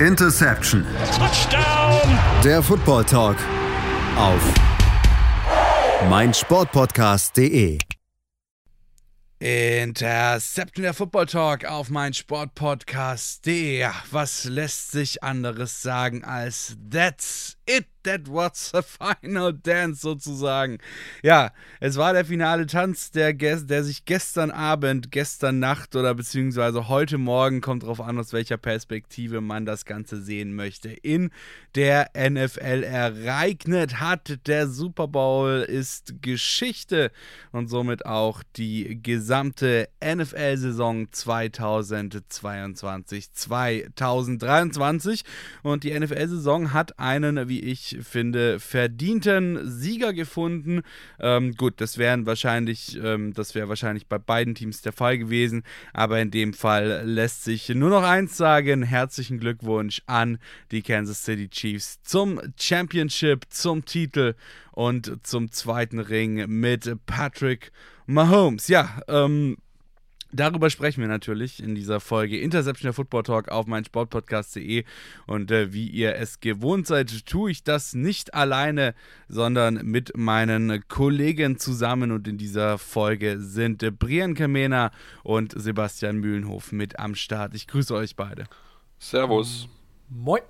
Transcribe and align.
Interception. 0.00 0.84
Touchdown. 1.16 2.18
Der 2.44 2.62
Football 2.62 3.04
Talk 3.04 3.38
auf 4.18 4.42
meinsportpodcast.de. 6.10 7.78
Interception 9.38 10.82
der 10.82 10.92
Football 10.92 11.24
Talk 11.24 11.64
auf 11.64 11.88
mein 11.88 12.12
Sportpodcast.de. 12.12 13.78
Ja, 13.78 13.94
was 14.10 14.44
lässt 14.44 14.92
sich 14.92 15.22
anderes 15.22 15.80
sagen 15.80 16.24
als 16.24 16.76
That's 16.90 17.55
it? 17.66 17.86
That 18.06 18.28
was 18.28 18.70
the 18.72 18.82
final 18.82 19.52
dance 19.52 20.00
sozusagen. 20.00 20.78
Ja, 21.24 21.50
es 21.80 21.96
war 21.96 22.12
der 22.12 22.24
finale 22.24 22.66
Tanz, 22.66 23.10
der, 23.10 23.32
der 23.32 23.82
sich 23.82 24.04
gestern 24.04 24.52
Abend, 24.52 25.10
gestern 25.10 25.58
Nacht 25.58 25.96
oder 25.96 26.14
beziehungsweise 26.14 26.88
heute 26.88 27.18
Morgen, 27.18 27.60
kommt 27.60 27.82
drauf 27.82 28.00
an, 28.00 28.16
aus 28.16 28.32
welcher 28.32 28.58
Perspektive 28.58 29.40
man 29.40 29.66
das 29.66 29.86
Ganze 29.86 30.22
sehen 30.22 30.54
möchte, 30.54 30.90
in 30.90 31.30
der 31.74 32.10
NFL 32.16 32.84
ereignet 32.84 33.98
hat. 33.98 34.38
Der 34.46 34.68
Super 34.68 35.08
Bowl 35.08 35.66
ist 35.66 36.22
Geschichte 36.22 37.10
und 37.50 37.66
somit 37.66 38.06
auch 38.06 38.44
die 38.54 39.02
gesamte 39.02 39.88
NFL-Saison 40.00 41.08
2022, 41.10 43.32
2023. 43.32 45.24
Und 45.64 45.82
die 45.82 45.98
NFL-Saison 45.98 46.72
hat 46.72 47.00
einen, 47.00 47.48
wie 47.48 47.55
ich 47.60 47.98
finde, 48.02 48.60
verdienten 48.60 49.68
Sieger 49.68 50.12
gefunden. 50.12 50.82
Ähm, 51.20 51.54
gut, 51.54 51.80
das 51.80 51.98
wären 51.98 52.26
wahrscheinlich, 52.26 52.98
ähm, 53.02 53.32
das 53.32 53.54
wäre 53.54 53.68
wahrscheinlich 53.68 54.06
bei 54.06 54.18
beiden 54.18 54.54
Teams 54.54 54.82
der 54.82 54.92
Fall 54.92 55.18
gewesen, 55.18 55.62
aber 55.92 56.20
in 56.20 56.30
dem 56.30 56.52
Fall 56.52 57.02
lässt 57.04 57.44
sich 57.44 57.68
nur 57.68 57.90
noch 57.90 58.02
eins 58.02 58.36
sagen: 58.36 58.82
Herzlichen 58.82 59.38
Glückwunsch 59.38 60.02
an 60.06 60.38
die 60.70 60.82
Kansas 60.82 61.24
City 61.24 61.48
Chiefs 61.48 62.02
zum 62.02 62.40
Championship, 62.58 63.44
zum 63.50 63.84
Titel 63.84 64.34
und 64.72 65.26
zum 65.26 65.50
zweiten 65.50 65.98
Ring 65.98 66.46
mit 66.48 66.90
Patrick 67.06 67.72
Mahomes. 68.06 68.68
Ja, 68.68 69.00
ähm, 69.08 69.56
Darüber 70.32 70.70
sprechen 70.70 71.00
wir 71.00 71.08
natürlich 71.08 71.62
in 71.62 71.74
dieser 71.74 72.00
Folge 72.00 72.38
Interception 72.40 72.88
der 72.88 72.92
Football 72.92 73.22
Talk 73.22 73.48
auf 73.48 73.66
mein 73.66 73.84
Sportpodcast.de. 73.84 74.84
Und 75.26 75.50
äh, 75.50 75.72
wie 75.72 75.88
ihr 75.88 76.16
es 76.16 76.40
gewohnt 76.40 76.86
seid, 76.86 77.26
tue 77.26 77.50
ich 77.50 77.62
das 77.62 77.94
nicht 77.94 78.34
alleine, 78.34 78.94
sondern 79.28 79.74
mit 79.84 80.16
meinen 80.16 80.86
Kollegen 80.88 81.58
zusammen. 81.58 82.10
Und 82.10 82.26
in 82.26 82.38
dieser 82.38 82.78
Folge 82.78 83.38
sind 83.38 83.82
äh, 83.82 83.90
Brian 83.90 84.34
Kamena 84.34 84.90
und 85.22 85.54
Sebastian 85.56 86.18
Mühlenhof 86.18 86.72
mit 86.72 86.98
am 86.98 87.14
Start. 87.14 87.54
Ich 87.54 87.66
grüße 87.66 87.94
euch 87.94 88.16
beide. 88.16 88.44
Servus. 88.98 89.68
Moin. 90.08 90.42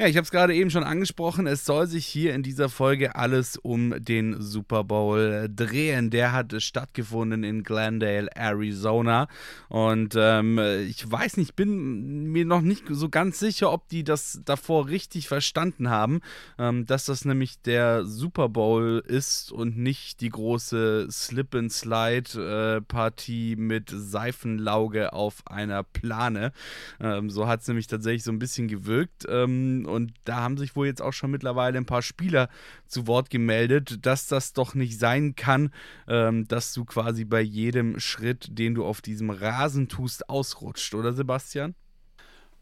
Ja, 0.00 0.06
ich 0.06 0.16
habe 0.16 0.22
es 0.22 0.30
gerade 0.30 0.54
eben 0.54 0.70
schon 0.70 0.84
angesprochen. 0.84 1.48
Es 1.48 1.64
soll 1.64 1.88
sich 1.88 2.06
hier 2.06 2.32
in 2.32 2.44
dieser 2.44 2.68
Folge 2.68 3.16
alles 3.16 3.56
um 3.56 3.92
den 3.98 4.40
Super 4.40 4.84
Bowl 4.84 5.48
drehen. 5.52 6.10
Der 6.10 6.30
hat 6.30 6.54
stattgefunden 6.62 7.42
in 7.42 7.64
Glendale, 7.64 8.28
Arizona. 8.36 9.26
Und 9.68 10.14
ähm, 10.16 10.60
ich 10.88 11.10
weiß 11.10 11.36
nicht, 11.36 11.56
bin 11.56 12.30
mir 12.30 12.44
noch 12.44 12.60
nicht 12.60 12.84
so 12.88 13.08
ganz 13.08 13.40
sicher, 13.40 13.72
ob 13.72 13.88
die 13.88 14.04
das 14.04 14.40
davor 14.44 14.86
richtig 14.86 15.26
verstanden 15.26 15.90
haben, 15.90 16.20
ähm, 16.60 16.86
dass 16.86 17.06
das 17.06 17.24
nämlich 17.24 17.60
der 17.62 18.04
Super 18.04 18.48
Bowl 18.48 19.02
ist 19.04 19.50
und 19.50 19.78
nicht 19.78 20.20
die 20.20 20.28
große 20.28 21.08
Slip-and-Slide-Partie 21.10 23.56
mit 23.56 23.92
Seifenlauge 23.92 25.12
auf 25.12 25.44
einer 25.48 25.82
Plane. 25.82 26.52
Ähm, 27.00 27.30
so 27.30 27.48
hat 27.48 27.62
es 27.62 27.66
nämlich 27.66 27.88
tatsächlich 27.88 28.22
so 28.22 28.30
ein 28.30 28.38
bisschen 28.38 28.68
gewirkt. 28.68 29.26
Ähm, 29.28 29.87
und 29.88 30.12
da 30.24 30.36
haben 30.36 30.56
sich 30.56 30.76
wohl 30.76 30.86
jetzt 30.86 31.02
auch 31.02 31.12
schon 31.12 31.30
mittlerweile 31.30 31.78
ein 31.78 31.86
paar 31.86 32.02
Spieler 32.02 32.48
zu 32.86 33.06
Wort 33.06 33.30
gemeldet, 33.30 34.06
dass 34.06 34.26
das 34.28 34.52
doch 34.52 34.74
nicht 34.74 34.98
sein 34.98 35.34
kann, 35.34 35.70
ähm, 36.06 36.46
dass 36.46 36.72
du 36.74 36.84
quasi 36.84 37.24
bei 37.24 37.40
jedem 37.40 37.98
Schritt, 37.98 38.58
den 38.58 38.74
du 38.74 38.84
auf 38.84 39.00
diesem 39.00 39.30
Rasen 39.30 39.88
tust, 39.88 40.28
ausrutscht, 40.28 40.94
oder 40.94 41.12
Sebastian? 41.12 41.74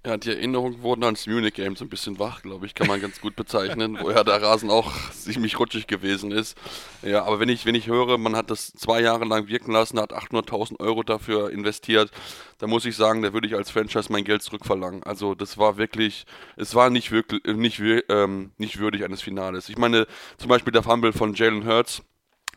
Ja, 0.06 0.17
die 0.17 0.31
Erinnerungen 0.31 0.83
wurden 0.83 1.03
ans 1.03 1.27
Munich 1.27 1.55
Game 1.55 1.75
so 1.75 1.84
ein 1.84 1.89
bisschen 1.89 2.21
wach, 2.21 2.43
glaube 2.43 2.65
ich, 2.65 2.77
kann 2.77 2.87
man 2.87 3.00
ganz 3.00 3.21
gut 3.21 3.34
bezeichnen, 3.34 3.99
wo 4.00 4.09
ja 4.12 4.22
der 4.22 4.41
Rasen 4.41 4.71
auch 4.71 4.93
ziemlich 5.11 5.59
rutschig 5.59 5.89
gewesen 5.89 6.31
ist. 6.31 6.56
Ja, 7.03 7.25
aber 7.25 7.41
wenn 7.41 7.49
ich, 7.49 7.67
wenn 7.67 7.75
ich 7.75 7.89
höre, 7.89 8.17
man 8.17 8.37
hat 8.37 8.49
das 8.49 8.72
zwei 8.72 9.00
Jahre 9.00 9.25
lang 9.25 9.49
wirken 9.49 9.72
lassen, 9.72 9.99
hat 9.99 10.12
800.000 10.12 10.78
Euro 10.78 11.03
dafür 11.03 11.50
investiert, 11.50 12.12
dann 12.59 12.71
muss 12.71 12.84
ich 12.84 12.94
sagen, 12.94 13.22
da 13.22 13.33
würde 13.33 13.49
ich 13.49 13.56
als 13.56 13.72
Franchise 13.72 14.12
mein 14.12 14.22
Geld 14.22 14.43
zurückverlangen. 14.43 15.03
Also 15.03 15.34
das 15.34 15.59
war 15.59 15.77
wirklich, 15.77 16.25
es 16.56 16.77
war 16.77 16.88
nicht 16.88 17.11
wirklich, 17.11 17.43
nicht, 17.44 17.83
ähm, 18.09 18.53
nicht 18.59 18.78
würdig 18.78 19.03
eines 19.03 19.23
Finales. 19.23 19.69
Ich 19.69 19.77
meine, 19.77 20.06
zum 20.38 20.49
Beispiel 20.49 20.73
der 20.73 20.84
Fumble 20.84 21.12
von 21.12 21.34
Jalen 21.34 21.67
Hurts, 21.67 22.03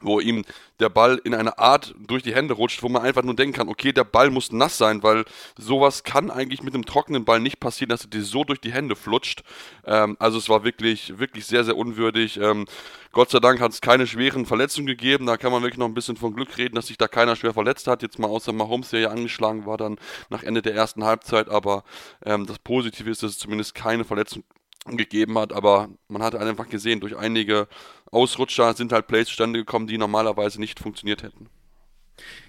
wo 0.02 0.20
ihm 0.20 0.46
der 0.80 0.90
Ball 0.90 1.20
in 1.24 1.34
einer 1.34 1.60
Art 1.60 1.94
durch 2.00 2.24
die 2.24 2.34
Hände 2.34 2.54
rutscht, 2.54 2.84
wo 2.84 2.90
man 2.90 3.02
einfach 3.02 3.24
nur 3.24 3.36
denken 3.36 3.56
kann, 3.56 3.70
okay, 3.70 3.92
der 3.92 4.04
Ball 4.04 4.30
muss 4.30 4.52
nass 4.52 4.78
sein, 4.78 5.04
weil 5.04 5.26
sowas 5.58 6.04
kann 6.04 6.32
eigentlich 6.32 6.64
mit 6.64 6.74
einem 6.74 6.86
trockenen 6.86 7.26
Ball 7.26 7.40
nicht 7.40 7.60
passieren, 7.60 7.90
dass 7.90 8.04
er 8.04 8.10
dir 8.10 8.24
so 8.24 8.44
durch 8.44 8.62
die 8.62 8.72
Hände 8.72 8.96
flutscht. 8.96 9.44
Ähm, 9.86 10.16
also 10.20 10.38
es 10.38 10.50
war 10.50 10.64
wirklich, 10.64 11.20
wirklich 11.20 11.46
sehr, 11.46 11.64
sehr 11.64 11.78
unwürdig. 11.78 12.38
Ähm, 12.38 12.66
Gott 13.12 13.32
sei 13.32 13.40
Dank 13.40 13.60
hat 13.60 13.72
es 13.72 13.82
keine 13.82 14.06
schweren 14.06 14.46
Verletzungen 14.46 14.88
gegeben, 14.88 15.26
da 15.26 15.38
kann 15.38 15.52
man 15.52 15.64
wirklich 15.64 15.80
noch 15.80 15.88
ein 15.88 15.96
bisschen 15.96 16.16
von 16.16 16.34
Glück 16.34 16.58
reden, 16.58 16.76
dass 16.76 16.88
sich 16.88 16.98
da 16.98 17.08
keiner 17.08 17.36
schwer 17.36 17.54
verletzt 17.54 17.88
hat. 17.88 18.04
Jetzt 18.04 18.20
mal 18.20 18.28
außer 18.28 18.54
Mahomes, 18.54 18.92
der 18.92 19.00
ja 19.00 19.10
angeschlagen 19.10 19.66
war 19.66 19.78
dann 19.78 19.98
nach 20.30 20.44
Ende 20.44 20.62
der 20.62 20.76
ersten 20.76 21.04
Halbzeit, 21.04 21.50
aber 21.50 21.84
ähm, 22.24 22.46
das 22.46 22.60
Positive 22.60 23.10
ist, 23.10 23.24
dass 23.24 23.32
es 23.32 23.40
zumindest 23.40 23.74
keine 23.76 24.06
Verletzung 24.06 24.44
gegeben 24.86 25.38
hat, 25.38 25.54
aber 25.54 25.90
man 26.08 26.24
hat 26.24 26.36
einfach 26.36 26.70
gesehen, 26.70 27.00
durch 27.00 27.18
einige 27.18 27.68
Ausrutscher 28.12 28.74
sind 28.74 28.92
halt 28.92 29.08
Plays 29.08 29.28
zustande 29.28 29.60
gekommen, 29.60 29.88
die 29.88 29.98
normalerweise 29.98 30.60
nicht 30.60 30.80
funktioniert 30.80 31.24
hätten. 31.24 31.50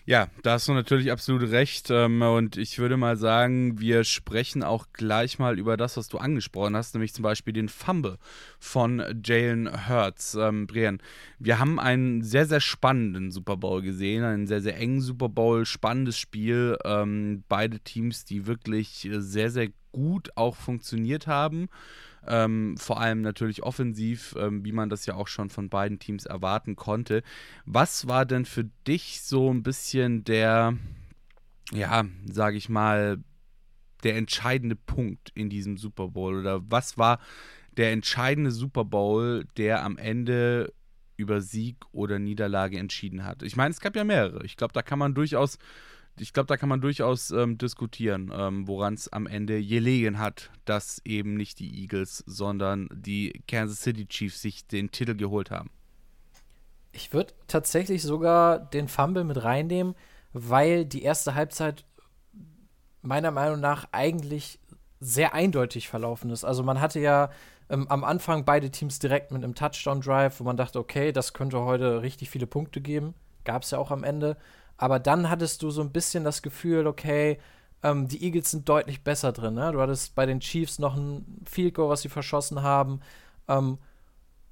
Ja, 0.05 0.29
da 0.43 0.53
hast 0.53 0.69
du 0.69 0.73
natürlich 0.73 1.13
absolut 1.13 1.51
recht. 1.51 1.91
Ähm, 1.91 2.23
und 2.23 2.57
ich 2.57 2.79
würde 2.79 2.97
mal 2.97 3.17
sagen, 3.17 3.79
wir 3.81 4.05
sprechen 4.05 4.63
auch 4.63 4.87
gleich 4.93 5.39
mal 5.39 5.59
über 5.59 5.77
das, 5.77 5.97
was 5.97 6.09
du 6.09 6.19
angesprochen 6.19 6.77
hast, 6.77 6.95
nämlich 6.95 7.15
zum 7.15 7.23
Beispiel 7.23 7.53
den 7.53 7.69
Fumble 7.69 8.19
von 8.59 9.03
Jalen 9.25 9.89
Hurts. 9.89 10.35
Ähm, 10.35 10.67
Brian, 10.67 11.01
wir 11.39 11.59
haben 11.59 11.79
einen 11.79 12.23
sehr, 12.23 12.47
sehr 12.47 12.61
spannenden 12.61 13.31
Super 13.31 13.57
Bowl 13.57 13.83
gesehen, 13.83 14.25
einen 14.25 14.47
sehr, 14.47 14.61
sehr 14.61 14.77
engen 14.77 15.01
Super 15.01 15.29
Bowl, 15.29 15.65
spannendes 15.65 16.19
Spiel. 16.19 16.77
Ähm, 16.85 17.45
beide 17.49 17.81
Teams, 17.81 18.25
die 18.25 18.47
wirklich 18.47 19.09
sehr, 19.13 19.51
sehr 19.51 19.69
gut 19.93 20.31
auch 20.37 20.57
funktioniert 20.57 21.27
haben. 21.27 21.69
Ähm, 22.27 22.77
vor 22.77 23.01
allem 23.01 23.23
natürlich 23.23 23.63
offensiv, 23.63 24.35
ähm, 24.39 24.65
wie 24.65 24.73
man 24.73 24.91
das 24.91 25.07
ja 25.07 25.15
auch 25.15 25.29
schon 25.29 25.51
von 25.51 25.69
beiden 25.69 25.99
Teams 25.99 26.27
erwarten 26.27 26.77
konnte. 26.77 27.23
Was 27.65 28.07
war 28.09 28.27
denn 28.27 28.45
für 28.45 28.65
dich 28.87 29.23
so 29.23 29.53
ein 29.53 29.63
bisschen 29.63 30.25
der, 30.25 30.77
ja, 31.73 32.05
sage 32.31 32.57
ich 32.57 32.69
mal, 32.69 33.19
der 34.03 34.17
entscheidende 34.17 34.77
Punkt 34.77 35.31
in 35.35 35.49
diesem 35.49 35.77
Super 35.77 36.09
Bowl? 36.09 36.39
Oder 36.39 36.61
was 36.71 36.99
war 36.99 37.21
der 37.77 37.93
entscheidende 37.93 38.51
Super 38.51 38.85
Bowl, 38.85 39.47
der 39.57 39.83
am 39.85 39.97
Ende 39.97 40.73
über 41.17 41.41
Sieg 41.41 41.77
oder 41.93 42.19
Niederlage 42.19 42.79
entschieden 42.79 43.25
hat? 43.25 43.43
Ich 43.43 43.57
meine, 43.57 43.71
es 43.71 43.81
gab 43.81 43.97
ja 43.97 44.05
mehrere. 44.05 44.45
Ich 44.45 44.57
glaube, 44.57 44.73
da 44.73 44.83
kann 44.83 44.99
man 44.99 45.15
durchaus 45.15 45.59
ich 46.21 46.33
glaube, 46.33 46.47
da 46.47 46.57
kann 46.57 46.69
man 46.69 46.81
durchaus 46.81 47.31
ähm, 47.31 47.59
diskutieren, 47.59 48.33
ähm, 48.35 48.69
woran 48.69 48.95
es 48.95 49.13
am 49.13 49.27
Ende 49.27 49.65
gelegen 49.65 50.19
hat, 50.19 50.51
dass 50.65 51.01
eben 51.05 51.35
nicht 51.35 51.59
die 51.59 51.83
Eagles, 51.83 52.23
sondern 52.27 52.89
die 52.93 53.43
Kansas 53.49 53.81
City 53.81 54.07
Chiefs 54.07 54.43
sich 54.43 54.67
den 54.67 54.91
Titel 54.91 55.17
geholt 55.17 55.51
haben. 55.51 55.71
Ich 56.93 57.13
würde 57.13 57.33
tatsächlich 57.47 58.03
sogar 58.03 58.59
den 58.59 58.89
Fumble 58.89 59.25
mit 59.25 59.43
reinnehmen, 59.43 59.95
weil 60.33 60.85
die 60.85 61.03
erste 61.03 61.35
Halbzeit 61.35 61.85
meiner 63.03 63.31
Meinung 63.31 63.61
nach 63.61 63.89
eigentlich 63.93 64.59
sehr 65.01 65.33
eindeutig 65.35 65.89
verlaufen 65.89 66.31
ist. 66.31 66.45
Also 66.45 66.63
man 66.63 66.81
hatte 66.81 67.01
ja 67.01 67.31
ähm, 67.71 67.89
am 67.89 68.05
Anfang 68.05 68.45
beide 68.45 68.71
Teams 68.71 68.99
direkt 68.99 69.31
mit 69.31 69.43
einem 69.43 69.55
Touchdown-Drive, 69.55 70.41
wo 70.41 70.45
man 70.45 70.57
dachte, 70.57 70.79
okay, 70.79 71.13
das 71.13 71.33
könnte 71.33 71.61
heute 71.61 72.03
richtig 72.03 72.29
viele 72.29 72.47
Punkte 72.47 72.81
geben. 72.81 73.15
Gab 73.45 73.63
es 73.63 73.71
ja 73.71 73.79
auch 73.79 73.91
am 73.91 74.05
Ende. 74.05 74.37
Aber 74.81 74.99
dann 74.99 75.29
hattest 75.29 75.63
du 75.63 75.71
so 75.71 75.83
ein 75.83 75.93
bisschen 75.93 76.25
das 76.25 76.41
Gefühl, 76.41 76.87
okay, 76.87 77.39
ähm, 77.83 78.09
die 78.09 78.25
Eagles 78.25 78.51
sind 78.51 78.67
deutlich 78.67 79.05
besser 79.05 79.31
drin. 79.31 79.53
Ne? 79.53 79.73
Du 79.73 79.81
hattest 79.83 80.15
bei 80.15 80.25
den 80.25 80.41
Chiefs 80.41 80.79
noch 80.79 80.97
ein 80.97 81.43
Field 81.45 81.75
Goal, 81.75 81.91
was 81.91 82.01
sie 82.01 82.09
verschossen 82.09 82.63
haben. 82.63 83.01
Ähm, 83.47 83.77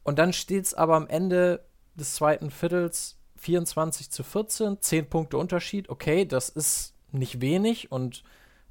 und 0.02 0.18
dann 0.18 0.34
steht 0.34 0.66
es 0.66 0.74
aber 0.74 0.96
am 0.96 1.06
Ende 1.06 1.64
des 1.94 2.14
zweiten 2.14 2.50
Viertels 2.50 3.16
24 3.36 4.10
zu 4.10 4.22
14, 4.22 4.82
10 4.82 5.08
Punkte 5.08 5.38
Unterschied. 5.38 5.88
Okay, 5.88 6.26
das 6.26 6.50
ist 6.50 6.92
nicht 7.10 7.40
wenig 7.40 7.90
und 7.90 8.22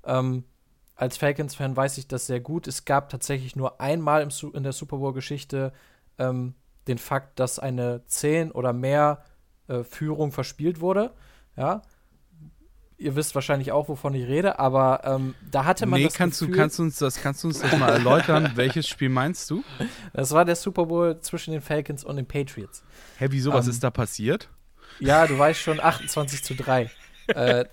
ähm, 0.03 0.43
als 0.95 1.17
Falcons-Fan 1.17 1.75
weiß 1.75 1.97
ich 1.97 2.07
das 2.07 2.27
sehr 2.27 2.39
gut. 2.39 2.67
Es 2.67 2.85
gab 2.85 3.09
tatsächlich 3.09 3.55
nur 3.55 3.81
einmal 3.81 4.21
im 4.21 4.29
in 4.53 4.61
der 4.61 4.73
Super 4.73 4.97
Bowl-Geschichte 4.97 5.73
ähm, 6.19 6.53
den 6.87 6.99
Fakt, 6.99 7.39
dass 7.39 7.57
eine 7.57 8.05
10 8.05 8.51
oder 8.51 8.73
mehr 8.73 9.23
äh, 9.67 9.83
Führung 9.83 10.31
verspielt 10.31 10.81
wurde. 10.81 11.13
Ja. 11.57 11.81
ihr 12.97 13.15
wisst 13.15 13.35
wahrscheinlich 13.35 13.71
auch, 13.71 13.89
wovon 13.89 14.13
ich 14.13 14.27
rede, 14.27 14.59
aber 14.59 15.01
ähm, 15.03 15.35
da 15.51 15.65
hatte 15.65 15.85
man 15.85 15.99
nee, 15.99 16.05
das 16.05 16.13
kannst 16.13 16.39
Gefühl, 16.39 16.55
du, 16.55 16.59
kannst 16.61 16.79
du 16.79 16.83
uns 16.83 16.97
das, 16.99 17.21
kannst 17.21 17.43
du 17.43 17.47
uns 17.47 17.59
das 17.59 17.77
mal 17.77 17.89
erläutern? 17.89 18.51
Welches 18.55 18.87
Spiel 18.87 19.09
meinst 19.09 19.49
du? 19.49 19.63
das 20.13 20.31
war 20.31 20.45
der 20.45 20.55
Super 20.55 20.85
Bowl 20.85 21.19
zwischen 21.19 21.51
den 21.51 21.61
Falcons 21.61 22.03
und 22.03 22.15
den 22.15 22.25
Patriots. 22.25 22.83
Hä, 23.17 23.27
wieso, 23.31 23.51
was 23.53 23.65
Ähm, 23.65 23.71
ist 23.71 23.83
da 23.83 23.91
passiert? 23.91 24.49
Ja, 24.99 25.27
du 25.27 25.37
weißt 25.37 25.59
schon, 25.59 25.79
28 25.79 26.43
zu 26.43 26.55
3. 26.55 26.89
äh, 27.27 27.65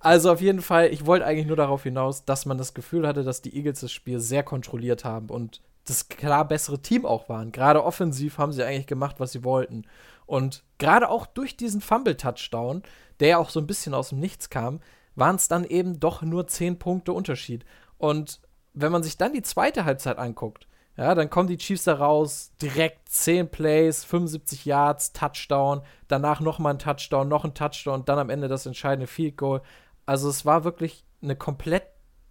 also 0.00 0.30
auf 0.32 0.40
jeden 0.40 0.60
Fall, 0.60 0.92
ich 0.92 1.06
wollte 1.06 1.24
eigentlich 1.24 1.46
nur 1.46 1.56
darauf 1.56 1.82
hinaus, 1.84 2.24
dass 2.24 2.46
man 2.46 2.58
das 2.58 2.74
Gefühl 2.74 3.06
hatte, 3.06 3.24
dass 3.24 3.42
die 3.42 3.56
Eagles 3.56 3.80
das 3.80 3.92
Spiel 3.92 4.20
sehr 4.20 4.42
kontrolliert 4.42 5.04
haben 5.04 5.30
und 5.30 5.62
das 5.86 6.08
klar 6.08 6.46
bessere 6.46 6.80
Team 6.80 7.04
auch 7.04 7.28
waren. 7.28 7.52
Gerade 7.52 7.84
offensiv 7.84 8.38
haben 8.38 8.52
sie 8.52 8.62
eigentlich 8.62 8.86
gemacht, 8.86 9.16
was 9.18 9.32
sie 9.32 9.44
wollten. 9.44 9.84
Und 10.26 10.62
gerade 10.78 11.08
auch 11.10 11.26
durch 11.26 11.56
diesen 11.56 11.80
Fumble-Touchdown, 11.80 12.82
der 13.20 13.28
ja 13.28 13.38
auch 13.38 13.50
so 13.50 13.60
ein 13.60 13.66
bisschen 13.66 13.94
aus 13.94 14.10
dem 14.10 14.20
Nichts 14.20 14.50
kam, 14.50 14.80
waren 15.14 15.36
es 15.36 15.48
dann 15.48 15.64
eben 15.64 16.00
doch 16.00 16.22
nur 16.22 16.46
10 16.46 16.78
Punkte 16.78 17.12
Unterschied. 17.12 17.64
Und 17.98 18.40
wenn 18.72 18.92
man 18.92 19.02
sich 19.02 19.16
dann 19.16 19.32
die 19.32 19.42
zweite 19.42 19.84
Halbzeit 19.84 20.18
anguckt, 20.18 20.66
ja, 20.96 21.14
dann 21.14 21.28
kommen 21.28 21.48
die 21.48 21.58
Chiefs 21.58 21.84
da 21.84 21.94
raus, 21.94 22.52
direkt 22.62 23.08
10 23.08 23.50
Plays, 23.50 24.04
75 24.04 24.64
Yards, 24.64 25.12
Touchdown, 25.12 25.82
danach 26.06 26.40
nochmal 26.40 26.74
ein 26.74 26.78
Touchdown, 26.78 27.28
noch 27.28 27.44
ein 27.44 27.54
Touchdown 27.54 28.04
dann 28.04 28.18
am 28.18 28.30
Ende 28.30 28.46
das 28.46 28.66
entscheidende 28.66 29.08
Field 29.08 29.36
Goal. 29.36 29.60
Also 30.06 30.28
es 30.28 30.44
war 30.44 30.62
wirklich 30.62 31.04
eine 31.20 31.34
komplett, 31.34 31.84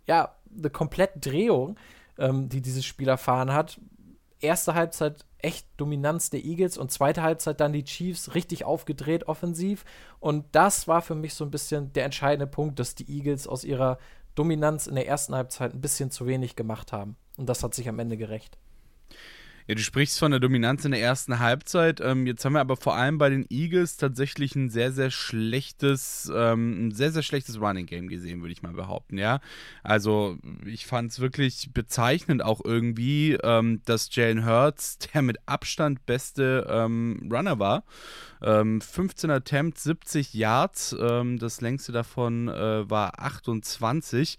ja, 0.08 0.36
eine 0.58 0.70
komplett 0.70 1.26
Drehung, 1.26 1.78
ähm, 2.18 2.48
die 2.48 2.62
dieses 2.62 2.86
Spiel 2.86 3.10
erfahren 3.10 3.52
hat. 3.52 3.80
Erste 4.44 4.76
Halbzeit 4.76 5.26
echt 5.38 5.68
Dominanz 5.78 6.30
der 6.30 6.44
Eagles 6.44 6.78
und 6.78 6.92
zweite 6.92 7.24
Halbzeit 7.24 7.60
dann 7.60 7.74
die 7.74 7.86
Chiefs 7.86 8.36
richtig 8.36 8.66
aufgedreht 8.66 9.28
offensiv. 9.28 9.86
Und 10.20 10.46
das 10.52 10.88
war 10.88 11.02
für 11.02 11.16
mich 11.16 11.34
so 11.34 11.46
ein 11.46 11.52
bisschen 11.52 11.94
der 11.94 12.06
entscheidende 12.06 12.48
Punkt, 12.48 12.78
dass 12.80 12.96
die 12.96 13.10
Eagles 13.10 13.48
aus 13.48 13.64
ihrer 13.64 13.98
Dominanz 14.36 14.88
in 14.88 14.96
der 14.96 15.08
ersten 15.08 15.34
Halbzeit 15.36 15.74
ein 15.74 15.82
bisschen 15.82 16.12
zu 16.12 16.28
wenig 16.28 16.56
gemacht 16.56 16.92
haben. 16.92 17.16
Und 17.38 17.48
das 17.48 17.64
hat 17.64 17.74
sich 17.74 17.88
am 17.88 18.00
Ende 18.00 18.18
gerecht. 18.18 18.58
Ja, 19.66 19.76
du 19.76 19.82
sprichst 19.82 20.20
von 20.20 20.32
der 20.32 20.42
Dominanz 20.42 20.84
in 20.84 20.92
der 20.92 21.00
ersten 21.00 21.40
Halbzeit. 21.40 22.02
Ähm, 22.02 22.28
jetzt 22.28 22.44
haben 22.44 22.52
wir 22.52 22.60
aber 22.60 22.76
vor 22.76 22.96
allem 22.96 23.18
bei 23.18 23.30
den 23.30 23.46
Eagles 23.50 23.96
tatsächlich 23.96 24.56
ein 24.56 24.70
sehr, 24.70 24.92
sehr 24.92 25.10
schlechtes, 25.10 26.30
ähm, 26.36 26.88
ein 26.88 26.92
sehr, 26.92 27.12
sehr 27.12 27.24
schlechtes 27.24 27.62
Running 27.62 27.86
Game 27.86 28.10
gesehen, 28.10 28.42
würde 28.42 28.52
ich 28.52 28.62
mal 28.62 28.74
behaupten, 28.74 29.18
ja. 29.18 29.40
Also 29.82 30.38
ich 30.66 30.86
fand 30.86 31.12
es 31.12 31.22
wirklich 31.22 31.70
bezeichnend 31.74 32.44
auch 32.44 32.60
irgendwie, 32.66 33.38
ähm, 33.42 33.82
dass 33.86 34.14
Jalen 34.14 34.46
Hurts 34.46 34.98
der 35.14 35.22
mit 35.22 35.38
Abstand 35.46 36.06
beste 36.06 36.68
ähm, 36.70 37.30
Runner 37.32 37.58
war. 37.60 37.84
15 38.42 39.30
ähm, 39.30 39.36
Attempts, 39.36 39.84
70 39.84 40.34
Yards, 40.34 40.94
ähm, 41.00 41.40
das 41.40 41.62
längste 41.62 41.94
davon 41.94 42.50
äh, 42.50 42.90
war 42.90 43.18
28. 43.18 44.38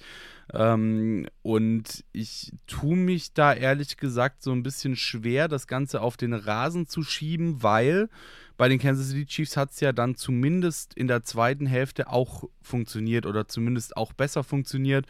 Ähm, 0.53 1.27
und 1.43 2.05
ich 2.13 2.53
tue 2.67 2.97
mich 2.97 3.33
da 3.33 3.53
ehrlich 3.53 3.97
gesagt 3.97 4.43
so 4.43 4.53
ein 4.53 4.63
bisschen 4.63 4.97
schwer, 4.97 5.49
das 5.49 5.67
Ganze 5.67 6.01
auf 6.01 6.17
den 6.17 6.35
Rasen 6.35 6.87
zu 6.87 7.03
schieben, 7.03 7.63
weil 7.63 8.09
bei 8.57 8.69
den 8.69 8.79
Kansas 8.79 9.09
City 9.09 9.27
Chiefs 9.27 9.57
hat 9.57 9.73
es 9.73 9.81
ja 9.81 9.93
dann 9.93 10.15
zumindest 10.15 10.95
in 10.95 11.09
der 11.09 11.25
zweiten 11.25 11.67
Hälfte 11.67 12.09
auch 12.09 12.45
funktioniert 12.63 13.27
oder 13.27 13.49
zumindest 13.49 13.97
auch 13.97 14.13
besser 14.13 14.45
funktioniert. 14.45 15.07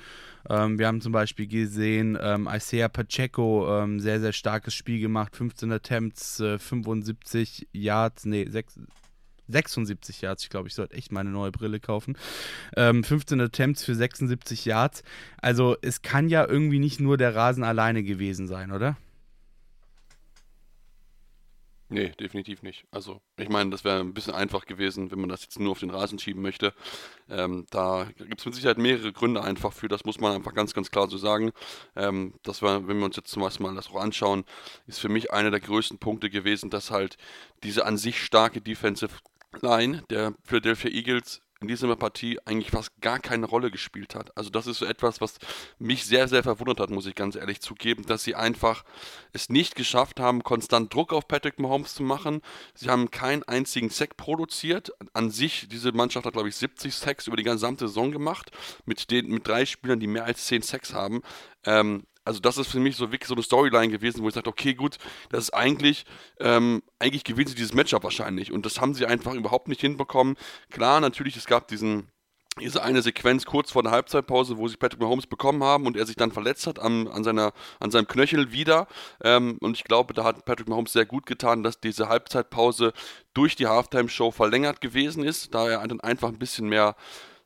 Ähm, 0.49 0.79
wir 0.79 0.87
haben 0.87 1.03
zum 1.03 1.13
Beispiel 1.13 1.47
gesehen, 1.47 2.17
ähm, 2.21 2.49
Isaiah 2.51 2.89
Pacheco, 2.89 3.83
ähm, 3.83 4.01
sehr, 4.01 4.21
sehr 4.21 4.33
starkes 4.33 4.75
Spiel 4.75 5.01
gemacht, 5.01 5.37
15 5.37 5.71
Attempts, 5.73 6.41
äh, 6.41 6.59
75 6.59 7.69
Yards, 7.73 8.25
nee, 8.25 8.47
6, 8.49 8.81
76 9.49 10.21
Yards. 10.21 10.45
Ich 10.45 10.51
glaube, 10.51 10.69
ich 10.69 10.75
sollte 10.75 10.95
echt 10.95 11.13
meine 11.13 11.31
neue 11.31 11.53
Brille 11.53 11.81
kaufen. 11.81 12.17
Ähm, 12.77 13.05
15 13.05 13.41
Attempts 13.41 13.85
für 13.85 13.95
76 13.95 14.65
Yards. 14.65 15.03
Also 15.41 15.77
es 15.83 16.03
kann 16.03 16.29
ja 16.29 16.47
irgendwie 16.47 16.79
nicht 16.79 17.01
nur 17.01 17.17
der 17.17 17.35
Rasen 17.35 17.65
alleine 17.65 18.03
gewesen 18.03 18.49
sein, 18.49 18.73
oder? 18.73 18.97
Nee, 21.91 22.09
definitiv 22.19 22.63
nicht. 22.63 22.87
Also, 22.91 23.21
ich 23.37 23.49
meine, 23.49 23.71
das 23.71 23.85
wäre 23.85 24.01
ein 24.01 24.15
bisschen 24.15 24.35
einfach 24.35 24.65
gewesen, 24.65 25.11
wenn 25.13 25.21
man 25.21 25.29
das 25.29 25.43
jetzt 25.43 25.61
nur 25.61 25.73
auf 25.73 25.81
den 25.81 25.91
Rasen 25.91 26.19
schieben 26.19 26.43
möchte. 26.43 26.73
Ähm, 27.29 27.67
da 27.71 28.09
gibt 28.17 28.41
es 28.41 28.47
mit 28.47 28.55
Sicherheit 28.55 28.79
mehrere 28.79 29.13
Gründe 29.13 29.45
einfach 29.45 29.73
für, 29.73 29.87
das 29.87 30.05
muss 30.05 30.19
man 30.19 30.35
einfach 30.35 30.55
ganz, 30.55 30.73
ganz 30.75 30.91
klar 30.91 31.09
so 31.09 31.19
sagen. 31.19 31.53
Ähm, 31.95 32.35
das 32.43 32.63
war, 32.63 32.89
wenn 32.89 32.99
wir 32.99 33.05
uns 33.05 33.17
jetzt 33.17 33.31
zum 33.31 33.43
Beispiel 33.43 33.67
mal 33.67 33.75
das 33.75 33.91
auch 33.91 34.01
anschauen, 34.01 34.45
ist 34.87 34.99
für 34.99 35.11
mich 35.11 35.31
einer 35.31 35.51
der 35.53 35.61
größten 35.61 35.99
Punkte 35.99 36.31
gewesen, 36.31 36.69
dass 36.69 36.91
halt 36.91 37.17
diese 37.63 37.85
an 37.85 37.99
sich 37.99 38.21
starke 38.21 38.61
Defensive 38.63 39.13
Line 39.63 40.03
der 40.11 40.35
Philadelphia 40.45 40.91
Eagles 40.91 41.41
in 41.65 41.69
dieser 41.69 41.97
Partie 41.97 42.39
eigentlich 42.45 42.71
fast 42.71 42.91
gar 43.01 43.19
keine 43.19 43.47
Rolle 43.47 43.71
gespielt 43.71 44.15
hat. 44.15 44.37
Also 44.37 44.51
das 44.51 44.67
ist 44.67 44.79
so 44.79 44.85
etwas, 44.85 45.23
was 45.23 45.39
mich 45.79 46.05
sehr, 46.05 46.29
sehr 46.29 46.43
verwundert 46.43 46.79
hat, 46.79 46.91
muss 46.91 47.07
ich 47.07 47.15
ganz 47.15 47.37
ehrlich 47.37 47.61
zugeben, 47.61 48.05
dass 48.05 48.23
sie 48.23 48.35
einfach 48.35 48.85
es 49.33 49.49
nicht 49.49 49.75
geschafft 49.75 50.21
haben, 50.21 50.43
konstant 50.43 50.93
Druck 50.93 51.13
auf 51.13 51.27
Patrick 51.27 51.59
Mahomes 51.59 51.95
zu 51.95 52.03
machen. 52.03 52.43
Sie 52.75 52.91
haben 52.91 53.11
keinen 53.11 53.45
einzigen 53.45 53.89
Sack 53.89 54.19
produziert. 54.19 54.93
An 55.15 55.31
sich, 55.31 55.67
diese 55.69 55.93
Mannschaft 55.93 56.27
hat, 56.27 56.35
glaube 56.35 56.51
ich, 56.51 56.57
70 56.57 56.95
Sacks 56.95 57.27
über 57.27 57.37
die 57.37 57.45
gesamte 57.45 57.89
Saison 57.89 58.13
gemacht, 58.13 58.51
mit, 58.85 59.11
den, 59.11 59.29
mit 59.29 59.49
drei 59.49 59.65
Spielern, 59.65 60.01
die 60.01 60.07
mehr 60.07 60.25
als 60.25 60.45
10 60.47 60.63
Sacks 60.63 60.93
haben. 60.93 61.23
Ähm, 61.65 62.05
also 62.25 62.41
das 62.41 62.59
ist 62.59 62.69
für 62.69 62.81
mich 62.81 62.97
so 62.97 63.13
wirklich 63.13 63.29
so 63.29 63.35
eine 63.35 63.43
Storyline 63.43 63.91
gewesen, 63.91 64.23
wo 64.23 64.29
ich 64.29 64.35
sage, 64.35 64.49
okay, 64.49 64.75
gut, 64.75 64.99
das 65.31 65.45
ist 65.45 65.55
eigentlich, 65.55 66.05
ähm, 66.41 66.83
eigentlich 66.99 67.25
gewinnen 67.25 67.49
sie 67.49 67.55
dieses 67.55 67.75
Matchup 67.75 68.05
wahrscheinlich. 68.05 68.53
Und 68.53 68.65
das 68.65 68.81
haben 68.81 68.95
sie 68.95 69.07
einfach 69.07 69.35
überhaupt 69.35 69.69
nicht 69.69 69.81
hinbekommen. 69.81 70.37
Klar, 70.71 71.01
natürlich, 71.01 71.37
es 71.37 71.47
gab 71.47 71.69
diesen, 71.69 72.09
diese 72.61 72.83
eine 72.83 73.03
Sequenz 73.03 73.45
kurz 73.45 73.73
vor 73.73 73.83
der 73.83 73.93
Halbzeitpause, 73.93 74.57
wo 74.57 74.69
sie 74.69 74.77
Patrick 74.77 75.01
Mahomes 75.01 75.27
bekommen 75.27 75.63
haben 75.63 75.87
und 75.87 75.97
er 75.97 76.07
sich 76.07 76.17
dann 76.17 76.33
verletzt 76.33 76.67
hat 76.67 76.79
an, 76.79 77.09
an, 77.09 77.25
seiner, 77.25 77.53
an 77.81 77.91
seinem 77.91 78.07
Knöchel 78.07 78.53
wieder. 78.53 78.87
Ähm, 79.23 79.59
und 79.61 79.77
ich 79.77 79.85
glaube, 79.85 80.15
da 80.15 80.25
hat 80.25 80.45
Patrick 80.45 80.69
Mahomes 80.69 80.93
sehr 80.93 81.05
gut 81.05 81.27
getan, 81.27 81.63
dass 81.63 81.81
diese 81.81 82.09
Halbzeitpause 82.09 82.93
durch 83.35 83.57
die 83.57 83.67
Halftime-Show 83.67 84.31
verlängert 84.31 84.81
gewesen 84.81 85.25
ist, 85.25 85.55
da 85.55 85.69
er 85.69 85.87
dann 85.87 86.01
einfach 86.01 86.29
ein 86.29 86.39
bisschen 86.39 86.69
mehr 86.69 86.97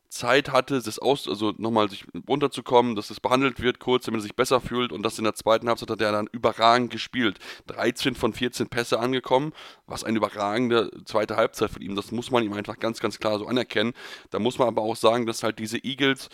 Zeit 0.09 0.51
hatte, 0.51 0.81
das 0.81 0.99
aus, 0.99 1.27
also 1.27 1.53
nochmal 1.57 1.89
sich 1.89 2.03
runterzukommen, 2.27 2.95
dass 2.95 3.09
das 3.09 3.19
behandelt 3.19 3.61
wird 3.61 3.79
kurz, 3.79 4.05
damit 4.05 4.19
er 4.19 4.23
sich 4.23 4.35
besser 4.35 4.59
fühlt 4.59 4.91
und 4.91 5.03
das 5.03 5.17
in 5.19 5.23
der 5.23 5.35
zweiten 5.35 5.67
Halbzeit 5.67 5.91
hat 5.91 6.01
er 6.01 6.11
dann 6.11 6.27
überragend 6.31 6.91
gespielt. 6.91 7.37
13 7.67 8.15
von 8.15 8.33
14 8.33 8.69
Pässe 8.69 8.99
angekommen, 8.99 9.53
was 9.85 10.03
eine 10.03 10.17
überragende 10.17 10.89
zweite 11.05 11.37
Halbzeit 11.37 11.69
von 11.69 11.81
ihm, 11.81 11.95
das 11.95 12.11
muss 12.11 12.31
man 12.31 12.43
ihm 12.43 12.53
einfach 12.53 12.79
ganz, 12.79 12.99
ganz 12.99 13.19
klar 13.19 13.37
so 13.37 13.47
anerkennen. 13.47 13.93
Da 14.31 14.39
muss 14.39 14.57
man 14.57 14.67
aber 14.67 14.81
auch 14.81 14.95
sagen, 14.95 15.27
dass 15.27 15.43
halt 15.43 15.59
diese 15.59 15.77
Eagles 15.83 16.29